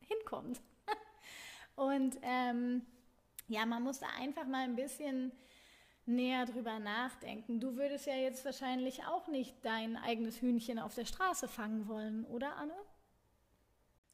hinkommt. 0.00 0.60
Und 1.76 2.18
ähm, 2.22 2.82
ja, 3.48 3.64
man 3.64 3.82
muss 3.82 4.00
da 4.00 4.06
einfach 4.18 4.46
mal 4.46 4.64
ein 4.64 4.76
bisschen 4.76 5.32
näher 6.06 6.46
drüber 6.46 6.78
nachdenken. 6.78 7.60
Du 7.60 7.76
würdest 7.76 8.06
ja 8.06 8.14
jetzt 8.14 8.44
wahrscheinlich 8.44 9.02
auch 9.04 9.26
nicht 9.28 9.54
dein 9.62 9.96
eigenes 9.96 10.40
Hühnchen 10.40 10.78
auf 10.78 10.94
der 10.94 11.04
Straße 11.04 11.48
fangen 11.48 11.88
wollen, 11.88 12.24
oder 12.26 12.56
Anne? 12.56 12.72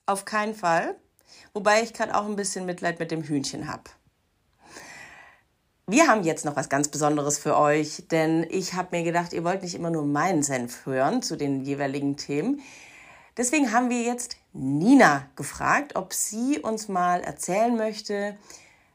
Auf 0.06 0.24
keinen 0.24 0.54
Fall. 0.54 0.96
Wobei 1.54 1.82
ich 1.82 1.92
gerade 1.92 2.14
auch 2.14 2.26
ein 2.26 2.36
bisschen 2.36 2.66
Mitleid 2.66 2.98
mit 2.98 3.10
dem 3.10 3.22
Hühnchen 3.22 3.68
habe. 3.68 3.84
Wir 5.86 6.06
haben 6.06 6.22
jetzt 6.22 6.44
noch 6.44 6.56
was 6.56 6.68
ganz 6.68 6.88
Besonderes 6.88 7.38
für 7.38 7.56
euch, 7.56 8.04
denn 8.10 8.46
ich 8.50 8.74
habe 8.74 8.96
mir 8.96 9.02
gedacht, 9.02 9.32
ihr 9.32 9.44
wollt 9.44 9.62
nicht 9.62 9.74
immer 9.74 9.90
nur 9.90 10.04
meinen 10.04 10.42
Senf 10.42 10.86
hören 10.86 11.22
zu 11.22 11.36
den 11.36 11.60
jeweiligen 11.60 12.16
Themen. 12.16 12.62
Deswegen 13.36 13.72
haben 13.72 13.90
wir 13.90 14.02
jetzt 14.02 14.36
Nina 14.52 15.26
gefragt, 15.36 15.96
ob 15.96 16.12
sie 16.12 16.60
uns 16.60 16.88
mal 16.88 17.20
erzählen 17.22 17.76
möchte, 17.76 18.36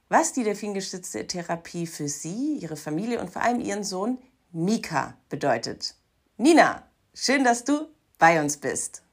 was 0.10 0.34
die 0.34 0.44
delfingestützte 0.44 1.28
Therapie 1.28 1.88
für 1.88 2.08
sie, 2.08 2.58
ihre 2.58 2.78
Familie 2.78 3.20
und 3.20 3.30
vor 3.30 3.42
allem 3.42 3.60
ihren 3.60 3.84
Sohn 3.84 4.18
Mika 4.52 5.18
bedeutet. 5.30 5.96
Nina, 6.38 6.88
schön, 7.14 7.44
dass 7.44 7.64
du 7.64 7.88
bei 8.18 8.40
uns 8.42 8.58
bist. 8.58 9.04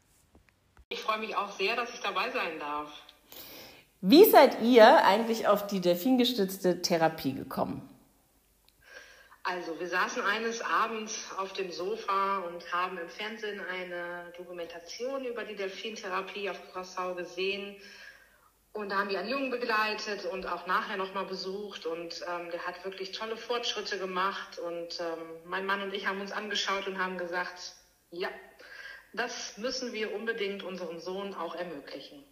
Ich 0.89 1.01
freue 1.01 1.19
mich 1.19 1.37
auch 1.37 1.51
sehr, 1.57 1.75
dass 1.77 1.93
ich 1.93 2.01
dabei 2.01 2.31
sein 2.31 2.59
darf. 2.59 2.91
Wie 4.01 4.25
seid 4.25 4.61
ihr 4.63 5.05
eigentlich 5.05 5.49
auf 5.49 5.67
die 5.67 5.81
delfingestützte 5.81 6.83
Therapie 6.83 7.33
gekommen? 7.33 7.89
Also, 9.47 9.79
wir 9.79 9.89
saßen 9.89 10.23
eines 10.23 10.63
Abends 10.63 11.31
auf 11.37 11.53
dem 11.53 11.71
Sofa 11.71 12.39
und 12.39 12.73
haben 12.73 12.97
im 12.97 13.09
Fernsehen 13.09 13.61
eine 13.61 14.33
Dokumentation 14.37 15.25
über 15.25 15.45
die 15.45 15.55
Delfintherapie 15.55 16.49
auf 16.49 16.59
Curaçao 16.73 17.15
gesehen. 17.15 17.77
Und 18.75 18.91
da 18.91 18.99
haben 18.99 19.09
wir 19.09 19.21
einen 19.21 19.29
Jungen 19.29 19.51
begleitet 19.53 20.27
und 20.27 20.47
auch 20.47 20.67
nachher 20.67 20.97
nochmal 20.97 21.27
besucht. 21.27 21.87
Und 21.87 22.25
ähm, 22.29 22.51
der 22.51 22.67
hat 22.67 22.85
wirklich 22.85 23.13
tolle 23.13 23.37
Fortschritte 23.37 23.99
gemacht. 23.99 24.59
Und 24.59 25.01
ähm, 25.01 25.29
mein 25.47 25.65
Mann 25.65 25.81
und 25.81 25.95
ich 25.95 26.09
haben 26.09 26.21
uns 26.21 26.33
angeschaut 26.33 26.89
und 26.89 26.99
haben 26.99 27.17
gesagt, 27.17 27.77
ja, 28.11 28.29
das 29.13 29.57
müssen 29.59 29.93
wir 29.93 30.13
unbedingt 30.13 30.65
unserem 30.65 30.99
Sohn 30.99 31.35
auch 31.35 31.55
ermöglichen. 31.55 32.25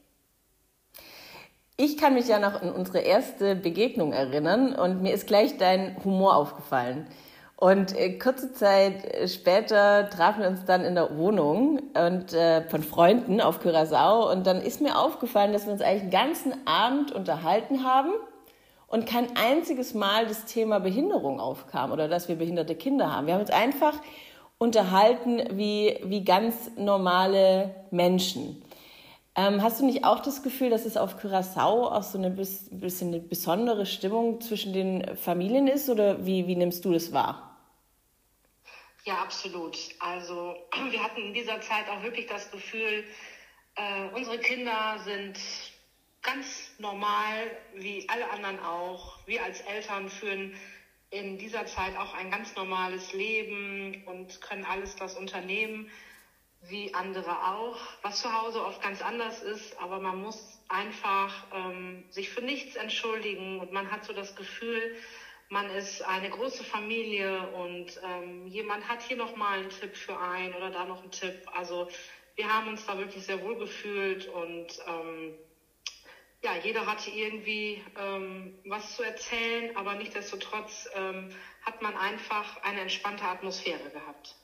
Ich 1.77 1.97
kann 1.97 2.15
mich 2.15 2.27
ja 2.27 2.41
noch 2.41 2.61
an 2.61 2.73
unsere 2.73 2.99
erste 2.99 3.55
Begegnung 3.55 4.13
erinnern 4.13 4.75
und 4.75 5.01
mir 5.01 5.15
ist 5.15 5.29
gleich 5.29 5.59
dein 5.59 5.97
Humor 6.05 6.35
aufgefallen. 6.35 7.09
Und 7.57 7.97
äh, 7.97 8.19
kurze 8.19 8.53
Zeit 8.53 9.05
äh, 9.05 9.29
später 9.29 10.11
trafen 10.11 10.43
wir 10.43 10.49
uns 10.49 10.65
dann 10.65 10.85
in 10.85 10.95
der 10.95 11.17
Wohnung 11.17 11.81
und 11.95 12.33
äh, 12.33 12.69
von 12.69 12.83
Freunden 12.83 13.41
auf 13.41 13.65
Curaçao 13.65 14.33
und 14.33 14.47
dann 14.47 14.61
ist 14.61 14.81
mir 14.81 14.99
aufgefallen, 14.99 15.53
dass 15.53 15.67
wir 15.67 15.73
uns 15.73 15.83
eigentlich 15.83 16.03
den 16.03 16.11
ganzen 16.11 16.67
Abend 16.67 17.13
unterhalten 17.13 17.85
haben 17.85 18.11
und 18.89 19.07
kein 19.07 19.37
einziges 19.37 19.95
Mal 19.95 20.27
das 20.27 20.45
Thema 20.45 20.81
Behinderung 20.81 21.41
aufkam 21.41 21.93
oder 21.93 22.09
dass 22.09 22.29
wir 22.29 22.37
behinderte 22.37 22.75
Kinder 22.75 23.15
haben. 23.15 23.27
Wir 23.27 23.35
haben 23.35 23.41
uns 23.41 23.51
einfach 23.51 23.95
unterhalten 24.59 25.43
wie, 25.53 25.99
wie 26.05 26.25
ganz 26.25 26.71
normale 26.77 27.75
Menschen. 27.91 28.62
Ähm, 29.35 29.63
hast 29.63 29.81
du 29.81 29.87
nicht 29.87 30.05
auch 30.05 30.21
das 30.21 30.43
Gefühl, 30.43 30.69
dass 30.69 30.85
es 30.85 30.99
auf 30.99 31.17
Curaçao 31.17 31.91
auch 31.91 32.03
so 32.03 32.19
eine 32.19 32.31
bisschen 32.31 33.09
eine 33.09 33.21
besondere 33.21 33.87
Stimmung 33.87 34.43
zwischen 34.43 34.75
den 34.75 35.17
Familien 35.17 35.69
ist 35.69 35.89
oder 35.89 36.27
wie, 36.27 36.47
wie 36.47 36.57
nimmst 36.57 36.85
du 36.85 36.93
das 36.93 37.13
wahr? 37.13 37.57
Ja, 39.05 39.15
absolut. 39.23 39.77
Also 40.01 40.55
wir 40.91 41.03
hatten 41.03 41.23
in 41.23 41.35
dieser 41.35 41.61
Zeit 41.63 41.89
auch 41.89 42.03
wirklich 42.03 42.27
das 42.27 42.51
Gefühl, 42.51 43.05
äh, 43.77 44.15
unsere 44.15 44.39
Kinder 44.39 44.99
sind 45.03 45.39
ganz 46.21 46.71
normal, 46.79 47.51
wie 47.75 48.07
alle 48.11 48.31
anderen 48.31 48.61
auch. 48.61 49.19
Wir 49.27 49.43
als 49.43 49.63
Eltern 49.63 50.11
führen 50.11 50.55
in 51.11 51.39
dieser 51.39 51.65
Zeit 51.67 51.97
auch 51.97 52.15
ein 52.15 52.31
ganz 52.31 52.55
normales 52.55 53.13
Leben 53.15 54.05
und 54.07 54.41
können 54.43 54.65
alles 54.65 54.95
das 54.97 55.17
unternehmen 55.17 55.91
wie 56.63 56.95
andere 56.95 57.31
auch, 57.49 57.77
was 58.03 58.21
zu 58.21 58.33
Hause 58.33 58.65
oft 58.65 58.81
ganz 58.81 59.03
anders 59.03 59.43
ist, 59.43 59.79
aber 59.81 59.99
man 59.99 60.23
muss 60.23 60.61
einfach 60.69 61.47
ähm, 61.53 62.05
sich 62.11 62.31
für 62.31 62.41
nichts 62.41 62.77
entschuldigen 62.77 63.61
und 63.61 63.73
man 63.73 63.91
hat 63.91 64.05
so 64.05 64.13
das 64.13 64.37
Gefühl, 64.37 64.97
man 65.49 65.69
ist 65.71 66.03
eine 66.03 66.31
große 66.31 66.65
Familie 66.65 67.49
und 67.49 68.01
ähm, 68.03 68.47
jemand 68.47 68.89
hat 68.89 69.03
hier 69.03 69.17
noch 69.17 69.37
mal 69.37 69.59
einen 69.59 69.71
Tipp 69.71 69.97
für 69.97 70.19
einen 70.19 70.55
oder 70.55 70.71
da 70.71 70.85
noch 70.85 71.03
einen 71.03 71.11
Tipp. 71.11 71.43
Also 71.53 71.89
wir 72.37 72.49
haben 72.49 72.69
uns 72.69 72.87
da 72.87 72.97
wirklich 72.97 73.25
sehr 73.25 73.43
wohl 73.43 73.57
gefühlt 73.59 74.27
und 74.29 74.69
ähm, 74.87 75.35
ja, 76.43 76.57
jeder 76.57 76.87
hatte 76.87 77.11
irgendwie 77.11 77.83
ähm, 77.97 78.59
was 78.65 78.97
zu 78.97 79.03
erzählen, 79.03 79.77
aber 79.77 79.95
nichtsdestotrotz 79.95 80.89
ähm, 80.95 81.31
hat 81.63 81.83
man 81.83 81.97
einfach 81.97 82.63
eine 82.63 82.81
entspannte 82.81 83.25
Atmosphäre 83.25 83.91
gehabt. 83.91 84.37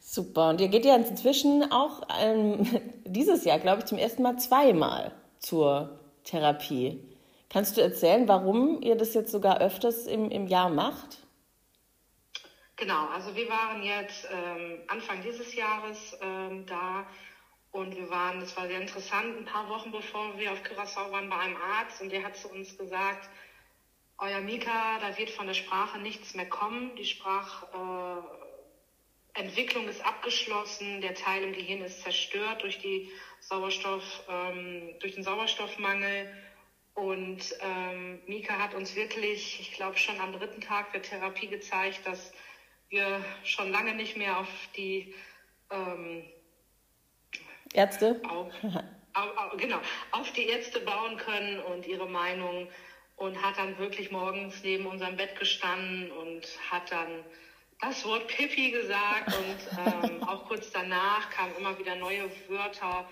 Super. 0.00 0.50
Und 0.50 0.60
ihr 0.60 0.68
geht 0.68 0.84
ja 0.84 0.96
inzwischen 0.96 1.70
auch 1.70 2.02
ähm, 2.20 2.66
dieses 3.04 3.44
Jahr, 3.44 3.58
glaube 3.58 3.80
ich, 3.80 3.86
zum 3.86 3.98
ersten 3.98 4.22
Mal 4.22 4.38
zweimal 4.38 5.12
zur 5.38 5.98
Therapie. 6.24 7.02
Kannst 7.50 7.76
du 7.76 7.80
erzählen, 7.80 8.26
warum 8.28 8.82
ihr 8.82 8.96
das 8.96 9.14
jetzt 9.14 9.30
sogar 9.30 9.60
öfters 9.60 10.06
im, 10.06 10.30
im 10.30 10.46
Jahr 10.46 10.68
macht? 10.68 11.18
Genau, 12.76 13.06
also 13.06 13.34
wir 13.34 13.48
waren 13.48 13.82
jetzt 13.82 14.28
ähm, 14.30 14.80
Anfang 14.88 15.22
dieses 15.22 15.54
Jahres 15.54 16.16
ähm, 16.20 16.66
da 16.66 17.06
und 17.70 17.96
wir 17.96 18.10
waren, 18.10 18.40
das 18.40 18.56
war 18.56 18.66
sehr 18.66 18.80
interessant, 18.80 19.38
ein 19.38 19.44
paar 19.46 19.68
Wochen 19.70 19.92
bevor 19.92 20.36
wir 20.38 20.52
auf 20.52 20.62
Curaçao 20.62 21.10
waren 21.10 21.30
bei 21.30 21.38
einem 21.38 21.56
Arzt 21.56 22.02
und 22.02 22.12
der 22.12 22.22
hat 22.22 22.36
zu 22.36 22.48
uns 22.48 22.76
gesagt, 22.76 23.30
euer 24.18 24.40
Mika, 24.40 24.98
da 25.00 25.16
wird 25.18 25.30
von 25.30 25.46
der 25.46 25.54
Sprache 25.54 25.98
nichts 25.98 26.34
mehr 26.34 26.48
kommen. 26.48 26.96
Die 26.96 27.04
Sprachentwicklung 27.04 28.22
äh, 28.22 28.45
ist 29.88 30.04
abgeschlossen, 30.04 31.00
der 31.00 31.14
Teil 31.14 31.42
im 31.42 31.52
Gehirn 31.52 31.82
ist 31.82 32.02
zerstört 32.02 32.62
durch 32.62 32.78
Sauerstoff, 33.40 34.22
ähm, 34.28 34.94
durch 35.00 35.14
den 35.14 35.24
Sauerstoffmangel. 35.24 36.32
Und 36.94 37.54
ähm, 37.60 38.22
Mika 38.26 38.58
hat 38.58 38.74
uns 38.74 38.96
wirklich, 38.96 39.60
ich 39.60 39.72
glaube 39.72 39.98
schon 39.98 40.18
am 40.20 40.32
dritten 40.32 40.62
Tag 40.62 40.92
der 40.92 41.02
Therapie 41.02 41.48
gezeigt, 41.48 42.06
dass 42.06 42.32
wir 42.88 43.22
schon 43.44 43.70
lange 43.70 43.94
nicht 43.94 44.16
mehr 44.16 44.40
auf 44.40 44.48
die 44.76 45.14
ähm, 45.70 46.24
Ärzte 47.74 48.20
auf, 48.26 48.52
auf, 49.12 49.36
auf, 49.36 49.56
genau 49.58 49.80
auf 50.12 50.32
die 50.32 50.46
Ärzte 50.46 50.80
bauen 50.80 51.18
können 51.18 51.60
und 51.60 51.86
ihre 51.86 52.08
Meinung 52.08 52.68
und 53.16 53.42
hat 53.42 53.58
dann 53.58 53.76
wirklich 53.78 54.10
morgens 54.10 54.62
neben 54.62 54.86
unserem 54.86 55.16
Bett 55.16 55.38
gestanden 55.38 56.10
und 56.12 56.46
hat 56.70 56.90
dann 56.90 57.24
das 57.80 58.04
Wort 58.04 58.26
Pippi 58.28 58.70
gesagt 58.70 59.34
und 59.36 60.12
ähm, 60.12 60.22
auch 60.28 60.46
kurz 60.46 60.70
danach 60.70 61.30
kamen 61.30 61.56
immer 61.58 61.78
wieder 61.78 61.96
neue 61.96 62.30
Wörter 62.48 63.08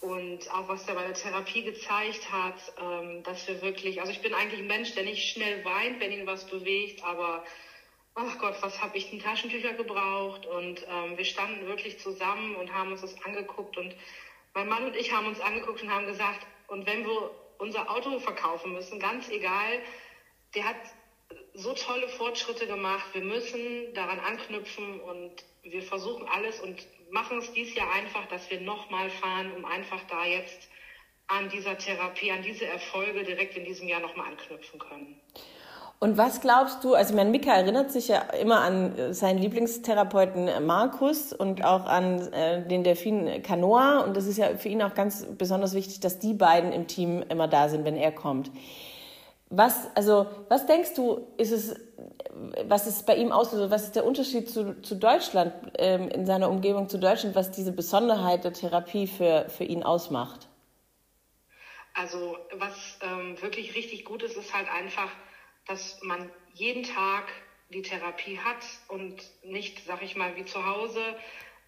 und 0.00 0.50
auch 0.52 0.68
was 0.68 0.88
er 0.88 0.94
bei 0.94 1.04
der 1.04 1.14
Therapie 1.14 1.62
gezeigt 1.62 2.32
hat, 2.32 2.72
ähm, 2.80 3.22
dass 3.22 3.46
wir 3.46 3.60
wirklich, 3.60 4.00
also 4.00 4.12
ich 4.12 4.22
bin 4.22 4.32
eigentlich 4.32 4.60
ein 4.60 4.66
Mensch, 4.66 4.94
der 4.94 5.04
nicht 5.04 5.30
schnell 5.30 5.64
weint, 5.64 6.00
wenn 6.00 6.12
ihn 6.12 6.26
was 6.26 6.46
bewegt, 6.46 7.04
aber 7.04 7.44
ach 8.14 8.38
Gott, 8.38 8.56
was 8.62 8.80
habe 8.82 8.96
ich 8.96 9.10
denn 9.10 9.20
Taschentücher 9.20 9.74
gebraucht 9.74 10.46
und 10.46 10.86
ähm, 10.88 11.16
wir 11.16 11.24
standen 11.24 11.66
wirklich 11.66 11.98
zusammen 12.00 12.56
und 12.56 12.72
haben 12.72 12.92
uns 12.92 13.02
das 13.02 13.22
angeguckt 13.24 13.76
und 13.76 13.94
mein 14.54 14.68
Mann 14.68 14.84
und 14.84 14.96
ich 14.96 15.12
haben 15.12 15.26
uns 15.26 15.40
angeguckt 15.40 15.82
und 15.82 15.90
haben 15.90 16.06
gesagt, 16.06 16.46
und 16.66 16.86
wenn 16.86 17.04
wir 17.04 17.30
unser 17.60 17.90
Auto 17.90 18.18
verkaufen 18.18 18.72
müssen, 18.72 18.98
ganz 18.98 19.28
egal. 19.28 19.80
Der 20.54 20.64
hat 20.64 20.76
so 21.60 21.74
tolle 21.74 22.08
Fortschritte 22.08 22.66
gemacht. 22.66 23.06
Wir 23.12 23.22
müssen 23.22 23.92
daran 23.94 24.18
anknüpfen 24.18 25.00
und 25.00 25.32
wir 25.62 25.82
versuchen 25.82 26.26
alles 26.28 26.60
und 26.60 26.76
machen 27.10 27.38
es 27.38 27.52
dieses 27.52 27.74
Jahr 27.74 27.92
einfach, 27.92 28.26
dass 28.28 28.50
wir 28.50 28.60
nochmal 28.60 29.10
fahren, 29.10 29.52
um 29.56 29.64
einfach 29.64 30.00
da 30.08 30.24
jetzt 30.24 30.68
an 31.26 31.48
dieser 31.48 31.78
Therapie, 31.78 32.30
an 32.30 32.42
diese 32.42 32.66
Erfolge 32.66 33.24
direkt 33.24 33.56
in 33.56 33.64
diesem 33.64 33.88
Jahr 33.88 34.00
nochmal 34.00 34.28
anknüpfen 34.28 34.80
können. 34.80 35.20
Und 36.02 36.16
was 36.16 36.40
glaubst 36.40 36.82
du, 36.82 36.94
also 36.94 37.14
mein 37.14 37.30
Mika 37.30 37.52
erinnert 37.52 37.92
sich 37.92 38.08
ja 38.08 38.20
immer 38.40 38.60
an 38.60 39.12
seinen 39.12 39.38
Lieblingstherapeuten 39.38 40.64
Markus 40.64 41.34
und 41.34 41.62
auch 41.62 41.84
an 41.84 42.32
äh, 42.32 42.66
den 42.66 42.84
Delfin 42.84 43.42
Canoa 43.42 44.00
und 44.00 44.16
das 44.16 44.26
ist 44.26 44.38
ja 44.38 44.56
für 44.56 44.70
ihn 44.70 44.80
auch 44.80 44.94
ganz 44.94 45.26
besonders 45.36 45.74
wichtig, 45.74 46.00
dass 46.00 46.18
die 46.18 46.32
beiden 46.32 46.72
im 46.72 46.86
Team 46.86 47.22
immer 47.28 47.48
da 47.48 47.68
sind, 47.68 47.84
wenn 47.84 47.98
er 47.98 48.12
kommt. 48.12 48.50
Was, 49.52 49.94
also, 49.96 50.28
was 50.48 50.66
denkst 50.66 50.94
du, 50.94 51.26
ist 51.36 51.50
es, 51.50 51.74
was 52.64 52.86
ist 52.86 53.04
bei 53.04 53.16
ihm 53.16 53.32
auslöst, 53.32 53.70
was 53.72 53.82
ist 53.82 53.96
der 53.96 54.04
Unterschied 54.04 54.48
zu, 54.48 54.80
zu 54.80 54.94
Deutschland, 54.94 55.52
ähm, 55.76 56.08
in 56.08 56.24
seiner 56.24 56.48
Umgebung 56.48 56.88
zu 56.88 56.98
Deutschland, 56.98 57.34
was 57.34 57.50
diese 57.50 57.72
Besonderheit 57.72 58.44
der 58.44 58.52
Therapie 58.52 59.08
für, 59.08 59.48
für 59.48 59.64
ihn 59.64 59.82
ausmacht? 59.82 60.46
Also, 61.94 62.38
was 62.52 62.98
ähm, 63.02 63.42
wirklich 63.42 63.74
richtig 63.74 64.04
gut 64.04 64.22
ist, 64.22 64.36
ist 64.36 64.54
halt 64.54 64.68
einfach, 64.70 65.10
dass 65.66 65.98
man 66.02 66.30
jeden 66.54 66.84
Tag 66.84 67.24
die 67.70 67.82
Therapie 67.82 68.38
hat 68.38 68.64
und 68.86 69.20
nicht, 69.42 69.84
sag 69.84 70.02
ich 70.02 70.14
mal, 70.14 70.36
wie 70.36 70.44
zu 70.44 70.64
Hause, 70.64 71.00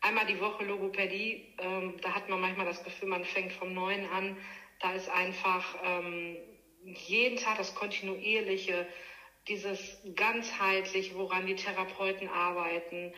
einmal 0.00 0.26
die 0.26 0.40
Woche 0.40 0.64
Logopädie. 0.64 1.54
Ähm, 1.58 1.94
da 2.00 2.14
hat 2.14 2.28
man 2.28 2.40
manchmal 2.40 2.66
das 2.66 2.82
Gefühl, 2.84 3.08
man 3.08 3.24
fängt 3.24 3.52
vom 3.52 3.74
Neuen 3.74 4.08
an. 4.10 4.36
Da 4.80 4.92
ist 4.92 5.08
einfach 5.08 5.64
ähm, 5.84 6.36
jeden 6.84 7.36
Tag 7.36 7.56
das 7.56 7.74
Kontinuierliche, 7.74 8.86
dieses 9.48 9.98
ganzheitlich, 10.14 11.14
woran 11.14 11.46
die 11.46 11.54
Therapeuten 11.54 12.28
arbeiten. 12.28 13.12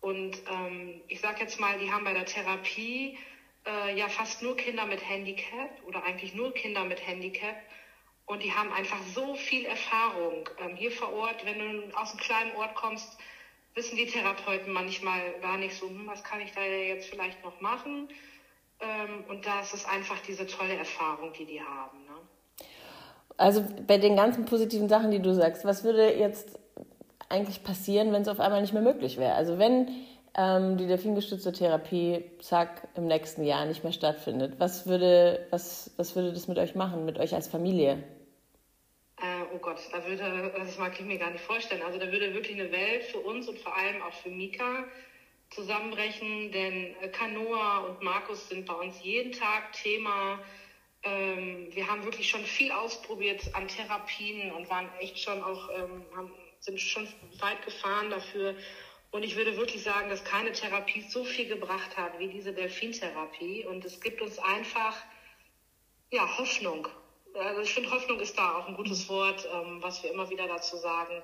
Und 0.00 0.42
ähm, 0.46 1.02
ich 1.08 1.20
sage 1.20 1.40
jetzt 1.40 1.58
mal, 1.58 1.78
die 1.78 1.90
haben 1.90 2.04
bei 2.04 2.12
der 2.12 2.26
Therapie 2.26 3.16
äh, 3.66 3.94
ja 3.96 4.08
fast 4.08 4.42
nur 4.42 4.56
Kinder 4.56 4.86
mit 4.86 5.06
Handicap 5.08 5.70
oder 5.82 6.02
eigentlich 6.02 6.34
nur 6.34 6.52
Kinder 6.52 6.84
mit 6.84 7.06
Handicap. 7.06 7.56
Und 8.26 8.42
die 8.42 8.52
haben 8.52 8.72
einfach 8.72 9.02
so 9.02 9.34
viel 9.34 9.64
Erfahrung. 9.64 10.48
Ähm, 10.58 10.76
hier 10.76 10.90
vor 10.90 11.12
Ort, 11.12 11.44
wenn 11.44 11.58
du 11.58 11.96
aus 11.96 12.10
einem 12.10 12.20
kleinen 12.20 12.54
Ort 12.54 12.74
kommst, 12.74 13.18
wissen 13.74 13.96
die 13.96 14.06
Therapeuten 14.06 14.72
manchmal 14.72 15.38
gar 15.40 15.56
nicht 15.56 15.74
so, 15.74 15.88
hm, 15.88 16.06
was 16.06 16.22
kann 16.22 16.40
ich 16.40 16.52
da 16.52 16.64
jetzt 16.64 17.06
vielleicht 17.08 17.42
noch 17.42 17.60
machen. 17.60 18.08
Ähm, 18.80 19.24
und 19.28 19.46
da 19.46 19.60
ist 19.60 19.72
es 19.72 19.84
einfach 19.84 20.20
diese 20.20 20.46
tolle 20.46 20.74
Erfahrung, 20.74 21.32
die 21.32 21.46
die 21.46 21.62
haben. 21.62 22.01
Also 23.42 23.64
bei 23.88 23.98
den 23.98 24.14
ganzen 24.14 24.44
positiven 24.44 24.88
Sachen, 24.88 25.10
die 25.10 25.20
du 25.20 25.34
sagst, 25.34 25.64
was 25.64 25.82
würde 25.82 26.14
jetzt 26.14 26.60
eigentlich 27.28 27.64
passieren, 27.64 28.12
wenn 28.12 28.22
es 28.22 28.28
auf 28.28 28.38
einmal 28.38 28.60
nicht 28.60 28.72
mehr 28.72 28.82
möglich 28.82 29.16
wäre? 29.16 29.34
Also 29.34 29.58
wenn 29.58 29.88
ähm, 30.36 30.76
die 30.76 30.86
delfingestützte 30.86 31.50
Therapie, 31.52 32.24
zack, 32.40 32.86
im 32.94 33.06
nächsten 33.06 33.42
Jahr 33.42 33.66
nicht 33.66 33.82
mehr 33.82 33.92
stattfindet. 33.92 34.54
Was 34.58 34.86
würde, 34.86 35.44
was, 35.50 35.90
was 35.96 36.14
würde 36.14 36.32
das 36.32 36.46
mit 36.46 36.56
euch 36.56 36.76
machen, 36.76 37.04
mit 37.04 37.18
euch 37.18 37.34
als 37.34 37.48
Familie? 37.48 38.04
Äh, 39.20 39.42
oh 39.52 39.58
Gott, 39.58 39.80
da 39.90 40.06
würde, 40.06 40.52
das 40.56 40.78
mag 40.78 40.92
ich 41.00 41.04
mir 41.04 41.18
gar 41.18 41.32
nicht 41.32 41.42
vorstellen. 41.42 41.82
Also 41.82 41.98
da 41.98 42.12
würde 42.12 42.32
wirklich 42.34 42.60
eine 42.60 42.70
Welt 42.70 43.02
für 43.02 43.18
uns 43.18 43.48
und 43.48 43.58
vor 43.58 43.76
allem 43.76 44.02
auch 44.02 44.14
für 44.14 44.30
Mika 44.30 44.84
zusammenbrechen, 45.50 46.52
denn 46.52 46.94
Kanoa 47.10 47.78
und 47.88 48.02
Markus 48.02 48.48
sind 48.48 48.66
bei 48.66 48.74
uns 48.74 49.02
jeden 49.02 49.32
Tag 49.32 49.72
Thema. 49.72 50.38
Ähm, 51.04 51.68
wir 51.72 51.88
haben 51.88 52.04
wirklich 52.04 52.28
schon 52.28 52.44
viel 52.44 52.70
ausprobiert 52.70 53.54
an 53.54 53.66
Therapien 53.66 54.52
und 54.52 54.68
waren 54.70 54.88
echt 55.00 55.18
schon 55.18 55.42
auch, 55.42 55.68
ähm, 55.70 56.04
haben, 56.16 56.32
sind 56.60 56.80
schon 56.80 57.08
weit 57.40 57.64
gefahren 57.64 58.10
dafür. 58.10 58.54
Und 59.10 59.24
ich 59.24 59.36
würde 59.36 59.56
wirklich 59.56 59.82
sagen, 59.82 60.08
dass 60.08 60.24
keine 60.24 60.52
Therapie 60.52 61.02
so 61.02 61.24
viel 61.24 61.46
gebracht 61.46 61.96
hat 61.96 62.18
wie 62.18 62.28
diese 62.28 62.52
Delfintherapie. 62.52 63.66
Und 63.66 63.84
es 63.84 64.00
gibt 64.00 64.22
uns 64.22 64.38
einfach 64.38 64.96
ja, 66.10 66.38
Hoffnung. 66.38 66.88
Also 67.34 67.62
ich 67.62 67.74
finde, 67.74 67.90
Hoffnung 67.90 68.20
ist 68.20 68.38
da 68.38 68.58
auch 68.58 68.68
ein 68.68 68.76
gutes 68.76 69.08
Wort, 69.08 69.48
ähm, 69.52 69.82
was 69.82 70.02
wir 70.02 70.12
immer 70.12 70.30
wieder 70.30 70.46
dazu 70.46 70.76
sagen, 70.76 71.22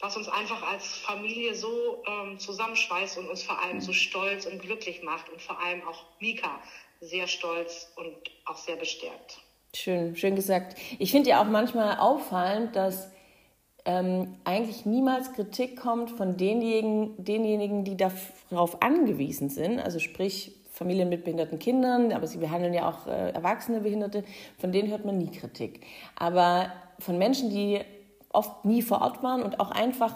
was 0.00 0.16
uns 0.16 0.28
einfach 0.28 0.62
als 0.62 0.96
Familie 0.98 1.54
so 1.54 2.02
ähm, 2.06 2.38
zusammenschweißt 2.38 3.18
und 3.18 3.28
uns 3.28 3.42
vor 3.42 3.60
allem 3.60 3.80
so 3.80 3.92
stolz 3.92 4.46
und 4.46 4.60
glücklich 4.60 5.02
macht 5.02 5.28
und 5.28 5.40
vor 5.40 5.60
allem 5.60 5.86
auch 5.86 6.04
Mika 6.18 6.60
sehr 7.00 7.26
stolz 7.26 7.92
und 7.96 8.14
auch 8.44 8.56
sehr 8.56 8.76
bestärkt. 8.76 9.38
Schön, 9.74 10.16
schön 10.16 10.34
gesagt. 10.34 10.76
Ich 10.98 11.10
finde 11.12 11.30
ja 11.30 11.42
auch 11.42 11.46
manchmal 11.46 11.98
auffallend, 11.98 12.74
dass 12.76 13.10
ähm, 13.84 14.36
eigentlich 14.44 14.84
niemals 14.84 15.32
Kritik 15.32 15.80
kommt 15.80 16.10
von 16.10 16.36
denjenigen, 16.36 17.24
denjenigen, 17.24 17.84
die 17.84 17.96
darauf 17.96 18.82
angewiesen 18.82 19.48
sind, 19.48 19.80
also 19.80 19.98
sprich 19.98 20.56
Familien 20.70 21.08
mit 21.08 21.24
behinderten 21.24 21.58
Kindern, 21.58 22.12
aber 22.12 22.26
sie 22.26 22.38
behandeln 22.38 22.74
ja 22.74 22.88
auch 22.88 23.06
äh, 23.06 23.30
erwachsene 23.30 23.80
Behinderte, 23.80 24.24
von 24.58 24.72
denen 24.72 24.90
hört 24.90 25.04
man 25.04 25.18
nie 25.18 25.30
Kritik. 25.30 25.86
Aber 26.16 26.72
von 26.98 27.18
Menschen, 27.18 27.50
die 27.50 27.80
oft 28.30 28.64
nie 28.64 28.82
vor 28.82 29.00
Ort 29.02 29.22
waren 29.22 29.42
und 29.42 29.60
auch 29.60 29.70
einfach 29.70 30.14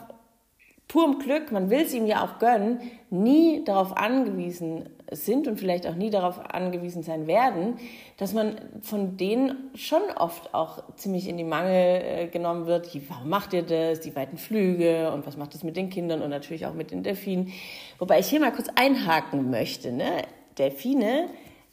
purem 0.89 1.19
Glück, 1.19 1.51
man 1.53 1.71
will 1.71 1.81
es 1.81 1.95
ihm 1.95 2.07
ja 2.07 2.25
auch 2.25 2.39
gönnen, 2.39 2.81
nie 3.11 3.65
darauf 3.65 3.97
angewiesen 3.97 4.89
sind 5.11 5.47
und 5.49 5.59
vielleicht 5.59 5.87
auch 5.87 5.95
nie 5.95 6.11
darauf 6.11 6.39
angewiesen 6.39 7.03
sein 7.03 7.27
werden, 7.27 7.79
dass 8.17 8.33
man 8.33 8.57
von 8.83 9.17
denen 9.17 9.71
schon 9.75 10.03
oft 10.17 10.55
auch 10.55 10.83
ziemlich 10.97 11.29
in 11.29 11.37
die 11.37 11.45
Mangel 11.45 12.03
äh, 12.03 12.27
genommen 12.29 12.67
wird. 12.67 12.91
Warum 13.09 13.29
macht 13.29 13.53
ihr 13.53 13.63
das? 13.63 14.01
Die 14.01 14.15
weiten 14.17 14.39
Flüge 14.39 15.13
und 15.13 15.27
was 15.27 15.37
macht 15.37 15.55
das 15.55 15.63
mit 15.63 15.77
den 15.77 15.91
Kindern 15.91 16.23
und 16.23 16.31
natürlich 16.31 16.67
auch 16.67 16.75
mit 16.75 16.91
den 16.91 17.03
Delfinen. 17.03 17.53
Wobei 17.99 18.19
ich 18.21 18.27
hier 18.27 18.41
mal 18.41 18.53
kurz 18.53 18.69
einhaken 18.75 19.51
möchte. 19.51 19.93
Ne? 19.93 20.23
Delfine, 20.59 21.29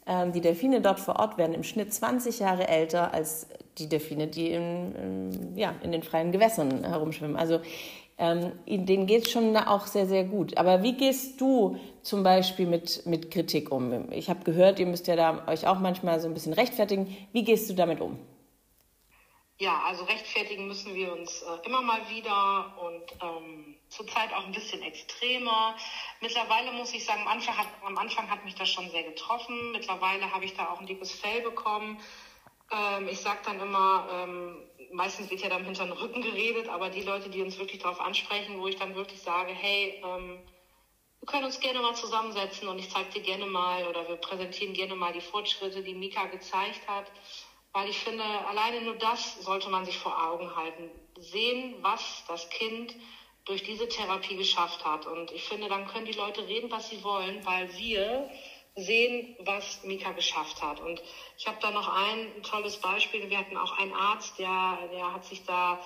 ähm, 0.06 0.32
die 0.32 0.40
Delfine 0.40 0.80
dort 0.80 1.00
vor 1.00 1.18
Ort 1.18 1.38
werden 1.38 1.54
im 1.54 1.62
Schnitt 1.62 1.92
20 1.92 2.40
Jahre 2.40 2.68
älter 2.68 3.14
als 3.14 3.46
die 3.78 3.88
Delfine, 3.88 4.26
die 4.26 4.50
in, 4.50 4.94
in 4.94 5.56
ja, 5.56 5.74
in 5.82 5.92
den 5.92 6.02
freien 6.02 6.32
Gewässern 6.32 6.84
herumschwimmen. 6.84 7.36
Also 7.36 7.60
ähm, 8.18 8.52
denen 8.66 9.06
geht 9.06 9.26
es 9.26 9.32
schon 9.32 9.56
auch 9.56 9.86
sehr, 9.86 10.06
sehr 10.06 10.24
gut. 10.24 10.56
Aber 10.56 10.82
wie 10.82 10.92
gehst 10.92 11.40
du 11.40 11.78
zum 12.02 12.22
Beispiel 12.22 12.66
mit, 12.66 13.06
mit 13.06 13.30
Kritik 13.30 13.70
um? 13.70 14.12
Ich 14.12 14.28
habe 14.28 14.44
gehört, 14.44 14.78
ihr 14.78 14.86
müsst 14.86 15.06
ja 15.06 15.16
da 15.16 15.46
euch 15.48 15.66
auch 15.66 15.78
manchmal 15.78 16.20
so 16.20 16.28
ein 16.28 16.34
bisschen 16.34 16.52
rechtfertigen. 16.52 17.16
Wie 17.32 17.44
gehst 17.44 17.68
du 17.68 17.74
damit 17.74 18.00
um? 18.00 18.18
Ja, 19.58 19.80
also 19.86 20.02
rechtfertigen 20.04 20.66
müssen 20.66 20.94
wir 20.94 21.12
uns 21.12 21.42
äh, 21.42 21.66
immer 21.66 21.82
mal 21.82 22.00
wieder 22.08 22.74
und 22.80 23.12
ähm, 23.22 23.76
zurzeit 23.90 24.32
auch 24.32 24.44
ein 24.44 24.52
bisschen 24.52 24.82
extremer. 24.82 25.76
Mittlerweile 26.20 26.72
muss 26.72 26.92
ich 26.92 27.04
sagen, 27.04 27.22
am 27.22 27.28
Anfang, 27.28 27.56
hat, 27.56 27.68
am 27.84 27.96
Anfang 27.96 28.28
hat 28.28 28.44
mich 28.44 28.56
das 28.56 28.68
schon 28.68 28.90
sehr 28.90 29.04
getroffen. 29.04 29.70
Mittlerweile 29.70 30.32
habe 30.32 30.44
ich 30.44 30.56
da 30.56 30.68
auch 30.70 30.80
ein 30.80 30.86
dickes 30.86 31.12
Fell 31.12 31.42
bekommen. 31.42 32.00
Ähm, 32.72 33.06
ich 33.08 33.20
sage 33.20 33.38
dann 33.44 33.60
immer, 33.60 34.08
ähm, 34.10 34.56
meistens 34.92 35.30
wird 35.30 35.42
ja 35.42 35.48
dann 35.48 35.64
hinter 35.64 35.84
den 35.84 35.92
Rücken 35.92 36.22
geredet, 36.22 36.68
aber 36.68 36.88
die 36.88 37.02
Leute, 37.02 37.28
die 37.28 37.42
uns 37.42 37.58
wirklich 37.58 37.80
darauf 37.80 38.00
ansprechen, 38.00 38.60
wo 38.60 38.66
ich 38.66 38.76
dann 38.76 38.94
wirklich 38.94 39.20
sage, 39.20 39.52
hey, 39.52 40.00
ähm, 40.04 40.42
wir 41.20 41.26
können 41.26 41.44
uns 41.44 41.60
gerne 41.60 41.80
mal 41.80 41.94
zusammensetzen 41.94 42.68
und 42.68 42.78
ich 42.78 42.90
zeige 42.90 43.10
dir 43.10 43.22
gerne 43.22 43.46
mal 43.46 43.86
oder 43.86 44.08
wir 44.08 44.16
präsentieren 44.16 44.74
gerne 44.74 44.96
mal 44.96 45.12
die 45.12 45.20
Fortschritte, 45.20 45.82
die 45.82 45.94
Mika 45.94 46.26
gezeigt 46.26 46.86
hat. 46.88 47.10
Weil 47.72 47.88
ich 47.88 47.96
finde, 47.96 48.24
alleine 48.24 48.80
nur 48.82 48.96
das 48.96 49.34
sollte 49.34 49.70
man 49.70 49.84
sich 49.84 49.96
vor 49.96 50.26
Augen 50.26 50.54
halten. 50.56 50.90
Sehen, 51.16 51.76
was 51.80 52.24
das 52.26 52.50
Kind 52.50 52.94
durch 53.44 53.62
diese 53.62 53.88
Therapie 53.88 54.36
geschafft 54.36 54.84
hat. 54.84 55.06
Und 55.06 55.30
ich 55.30 55.42
finde, 55.44 55.68
dann 55.68 55.86
können 55.86 56.06
die 56.06 56.12
Leute 56.12 56.46
reden, 56.46 56.70
was 56.70 56.88
sie 56.88 57.02
wollen, 57.02 57.44
weil 57.46 57.76
wir 57.76 58.28
sehen, 58.74 59.36
was 59.40 59.82
Mika 59.84 60.12
geschafft 60.12 60.62
hat. 60.62 60.80
Und 60.80 61.02
ich 61.38 61.46
habe 61.46 61.58
da 61.60 61.70
noch 61.70 61.88
ein 61.88 62.42
tolles 62.42 62.78
Beispiel. 62.78 63.28
Wir 63.28 63.38
hatten 63.38 63.56
auch 63.56 63.78
einen 63.78 63.92
Arzt, 63.92 64.38
der, 64.38 64.88
der 64.90 65.12
hat 65.12 65.24
sich 65.24 65.44
da 65.44 65.78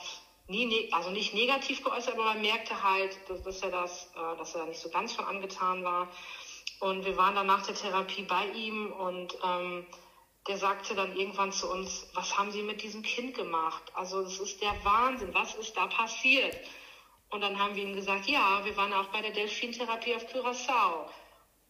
nie, 0.49 0.67
ne, 0.67 0.89
also 0.93 1.11
nicht 1.11 1.35
negativ 1.35 1.83
geäußert, 1.83 2.15
aber 2.15 2.25
man 2.25 2.43
merkte 2.43 2.83
halt, 2.83 3.19
dass, 3.45 3.63
er 3.63 3.71
das, 3.71 4.13
äh, 4.15 4.37
dass 4.39 4.55
er 4.55 4.67
nicht 4.67 4.81
so 4.81 4.89
ganz 4.89 5.13
von 5.13 5.25
angetan 5.25 5.85
war. 5.85 6.09
Und 6.79 7.05
wir 7.05 7.17
waren 7.17 7.35
dann 7.35 7.47
nach 7.47 7.65
der 7.67 7.75
Therapie 7.75 8.23
bei 8.23 8.47
ihm 8.51 8.93
und 8.93 9.35
ähm, 9.43 9.87
der 10.47 10.59
sagte 10.59 10.95
dann 10.95 11.17
irgendwann 11.17 11.51
zu 11.51 11.71
uns, 11.71 12.09
was 12.15 12.39
haben 12.39 12.53
Sie 12.53 12.63
mit 12.63 12.83
diesem 12.83 13.03
Kind 13.03 13.35
gemacht? 13.35 13.83
Also 13.95 14.23
das 14.23 14.39
ist 14.39 14.63
der 14.63 14.73
Wahnsinn, 14.85 15.35
was 15.35 15.55
ist 15.57 15.77
da 15.77 15.87
passiert? 15.87 16.57
Und 17.31 17.41
dann 17.41 17.59
haben 17.59 17.75
wir 17.75 17.83
ihm 17.83 17.95
gesagt, 17.95 18.27
ja, 18.29 18.65
wir 18.65 18.77
waren 18.77 18.93
auch 18.93 19.07
bei 19.07 19.21
der 19.21 19.33
Delfintherapie 19.33 20.15
auf 20.15 20.33
Curaçao. 20.33 21.09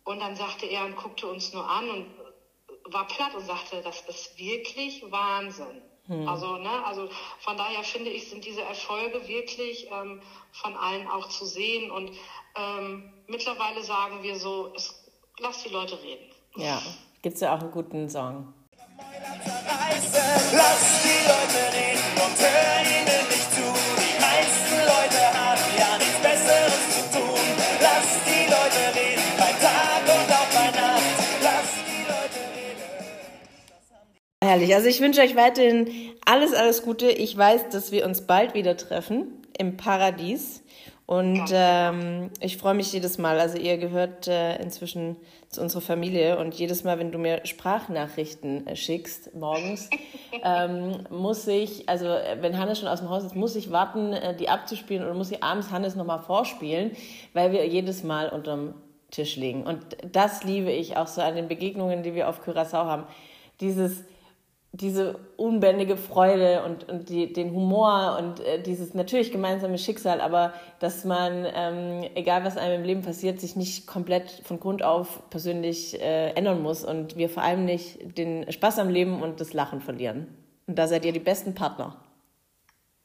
Und 0.06 0.20
dann 0.20 0.36
sagte 0.36 0.66
er 0.66 0.84
und 0.84 0.96
guckte 0.96 1.26
uns 1.26 1.52
nur 1.52 1.68
an 1.68 1.90
und 1.90 2.06
war 2.92 3.08
platt 3.08 3.34
und 3.34 3.44
sagte, 3.44 3.82
das 3.82 4.02
ist 4.02 4.38
wirklich 4.38 5.04
Wahnsinn. 5.10 5.82
Hm. 6.06 6.28
Also, 6.28 6.58
ne, 6.58 6.84
also 6.86 7.08
von 7.40 7.56
daher 7.56 7.82
finde 7.82 8.10
ich, 8.10 8.30
sind 8.30 8.44
diese 8.44 8.62
Erfolge 8.62 9.26
wirklich 9.26 9.88
ähm, 9.90 10.22
von 10.52 10.76
allen 10.76 11.08
auch 11.08 11.28
zu 11.28 11.44
sehen. 11.44 11.90
Und 11.90 12.12
ähm, 12.54 13.12
mittlerweile 13.26 13.82
sagen 13.82 14.22
wir 14.22 14.36
so, 14.36 14.72
es, 14.76 14.94
lass 15.40 15.64
die 15.64 15.70
Leute 15.70 16.00
reden. 16.00 16.30
Ja, 16.54 16.80
gibt 17.22 17.34
es 17.34 17.40
ja 17.40 17.56
auch 17.56 17.60
einen 17.60 17.72
guten 17.72 18.08
Song. 18.08 18.54
Lass 20.52 21.02
die 21.02 21.26
Leute 21.26 21.76
reden 21.76 22.12
und 22.14 22.38
hör 22.38 22.80
ihnen 22.82 23.28
nicht 23.28 23.55
Herrlich. 34.46 34.72
Also 34.76 34.86
ich 34.86 35.00
wünsche 35.00 35.22
euch 35.22 35.34
weiterhin 35.34 35.90
alles, 36.24 36.54
alles 36.54 36.84
Gute. 36.84 37.10
Ich 37.10 37.36
weiß, 37.36 37.68
dass 37.70 37.90
wir 37.90 38.06
uns 38.06 38.28
bald 38.28 38.54
wieder 38.54 38.76
treffen 38.76 39.44
im 39.58 39.76
Paradies. 39.76 40.62
Und 41.04 41.50
ähm, 41.52 42.30
ich 42.38 42.56
freue 42.56 42.74
mich 42.74 42.92
jedes 42.92 43.18
Mal. 43.18 43.40
Also 43.40 43.58
ihr 43.58 43.76
gehört 43.76 44.28
äh, 44.28 44.62
inzwischen 44.62 45.16
zu 45.48 45.60
unserer 45.60 45.80
Familie 45.80 46.38
und 46.38 46.54
jedes 46.54 46.84
Mal, 46.84 47.00
wenn 47.00 47.10
du 47.10 47.18
mir 47.18 47.44
Sprachnachrichten 47.44 48.68
äh, 48.68 48.76
schickst 48.76 49.34
morgens, 49.34 49.90
ähm, 50.44 51.04
muss 51.10 51.48
ich, 51.48 51.88
also 51.88 52.06
äh, 52.06 52.36
wenn 52.40 52.56
Hannes 52.56 52.78
schon 52.78 52.88
aus 52.88 53.00
dem 53.00 53.10
Haus 53.10 53.24
ist, 53.24 53.34
muss 53.34 53.56
ich 53.56 53.72
warten, 53.72 54.12
äh, 54.12 54.36
die 54.36 54.48
abzuspielen 54.48 55.02
oder 55.02 55.14
muss 55.14 55.32
ich 55.32 55.42
abends 55.42 55.72
Hannes 55.72 55.96
nochmal 55.96 56.20
vorspielen, 56.20 56.92
weil 57.32 57.50
wir 57.50 57.66
jedes 57.66 58.04
Mal 58.04 58.28
unterm 58.28 58.74
Tisch 59.10 59.34
liegen. 59.34 59.64
Und 59.64 59.80
das 60.12 60.44
liebe 60.44 60.70
ich 60.70 60.96
auch 60.96 61.08
so 61.08 61.20
an 61.20 61.34
den 61.34 61.48
Begegnungen, 61.48 62.04
die 62.04 62.14
wir 62.14 62.28
auf 62.28 62.46
Curaçao 62.46 62.84
haben. 62.84 63.04
Dieses 63.60 64.04
diese 64.76 65.18
unbändige 65.36 65.96
Freude 65.96 66.62
und, 66.64 66.88
und 66.88 67.08
die, 67.08 67.32
den 67.32 67.52
Humor 67.52 68.16
und 68.18 68.40
äh, 68.40 68.62
dieses 68.62 68.94
natürlich 68.94 69.32
gemeinsame 69.32 69.78
Schicksal, 69.78 70.20
aber 70.20 70.52
dass 70.80 71.04
man, 71.04 71.46
ähm, 71.54 72.04
egal 72.14 72.44
was 72.44 72.56
einem 72.56 72.80
im 72.80 72.86
Leben 72.86 73.02
passiert, 73.02 73.40
sich 73.40 73.56
nicht 73.56 73.86
komplett 73.86 74.42
von 74.44 74.60
Grund 74.60 74.82
auf 74.82 75.28
persönlich 75.30 76.00
äh, 76.00 76.30
ändern 76.30 76.62
muss 76.62 76.84
und 76.84 77.16
wir 77.16 77.28
vor 77.28 77.42
allem 77.42 77.64
nicht 77.64 78.18
den 78.18 78.50
Spaß 78.50 78.78
am 78.78 78.88
Leben 78.88 79.22
und 79.22 79.40
das 79.40 79.52
Lachen 79.52 79.80
verlieren. 79.80 80.26
Und 80.66 80.78
da 80.78 80.86
seid 80.86 81.04
ihr 81.04 81.12
die 81.12 81.20
besten 81.20 81.54
Partner. 81.54 81.96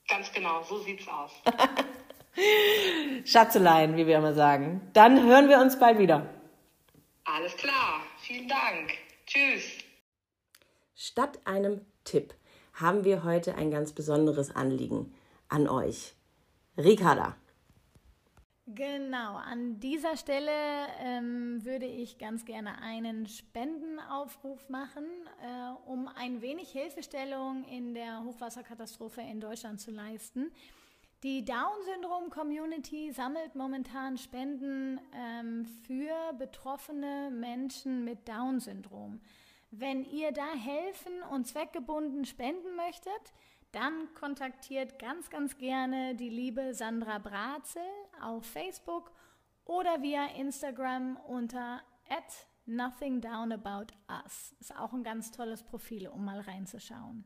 Ganz 0.07 0.31
genau, 0.31 0.61
so 0.63 0.77
sieht's 0.79 1.05
aus. 1.07 1.31
Schatzelein, 3.25 3.97
wie 3.97 4.07
wir 4.07 4.17
immer 4.17 4.33
sagen. 4.33 4.81
Dann 4.93 5.25
hören 5.25 5.47
wir 5.47 5.59
uns 5.59 5.79
bald 5.79 5.99
wieder. 5.99 6.25
Alles 7.23 7.55
klar, 7.55 8.01
vielen 8.19 8.47
Dank. 8.47 8.91
Tschüss. 9.25 9.80
Statt 11.03 11.39
einem 11.45 11.81
Tipp 12.03 12.35
haben 12.73 13.03
wir 13.05 13.23
heute 13.23 13.55
ein 13.55 13.71
ganz 13.71 13.91
besonderes 13.91 14.55
Anliegen 14.55 15.11
an 15.49 15.67
euch. 15.67 16.13
Ricarda. 16.77 17.35
Genau, 18.67 19.37
an 19.37 19.79
dieser 19.79 20.15
Stelle 20.15 20.51
ähm, 20.99 21.65
würde 21.65 21.87
ich 21.87 22.19
ganz 22.19 22.45
gerne 22.45 22.79
einen 22.83 23.25
Spendenaufruf 23.25 24.69
machen, 24.69 25.05
äh, 25.41 25.89
um 25.89 26.07
ein 26.07 26.43
wenig 26.43 26.69
Hilfestellung 26.69 27.63
in 27.63 27.95
der 27.95 28.23
Hochwasserkatastrophe 28.23 29.21
in 29.21 29.41
Deutschland 29.41 29.81
zu 29.81 29.89
leisten. 29.89 30.51
Die 31.23 31.43
Down-Syndrom-Community 31.43 33.11
sammelt 33.11 33.55
momentan 33.55 34.19
Spenden 34.19 35.01
ähm, 35.15 35.65
für 35.87 36.33
betroffene 36.37 37.31
Menschen 37.31 38.05
mit 38.05 38.27
Down-Syndrom. 38.27 39.19
Wenn 39.71 40.03
ihr 40.03 40.33
da 40.33 40.53
helfen 40.53 41.23
und 41.31 41.47
zweckgebunden 41.47 42.25
spenden 42.25 42.75
möchtet, 42.75 43.33
dann 43.71 44.13
kontaktiert 44.13 44.99
ganz, 44.99 45.29
ganz 45.29 45.57
gerne 45.57 46.13
die 46.15 46.29
liebe 46.29 46.73
Sandra 46.73 47.19
Bratzel 47.19 47.81
auf 48.21 48.45
Facebook 48.45 49.11
oder 49.63 50.01
via 50.01 50.25
Instagram 50.35 51.15
unter 51.25 51.81
at 52.09 52.47
nothing 52.65 53.21
down 53.21 53.53
about 53.53 53.93
us. 54.09 54.53
Ist 54.59 54.77
auch 54.77 54.91
ein 54.91 55.03
ganz 55.03 55.31
tolles 55.31 55.63
Profil, 55.63 56.09
um 56.09 56.25
mal 56.25 56.41
reinzuschauen. 56.41 57.23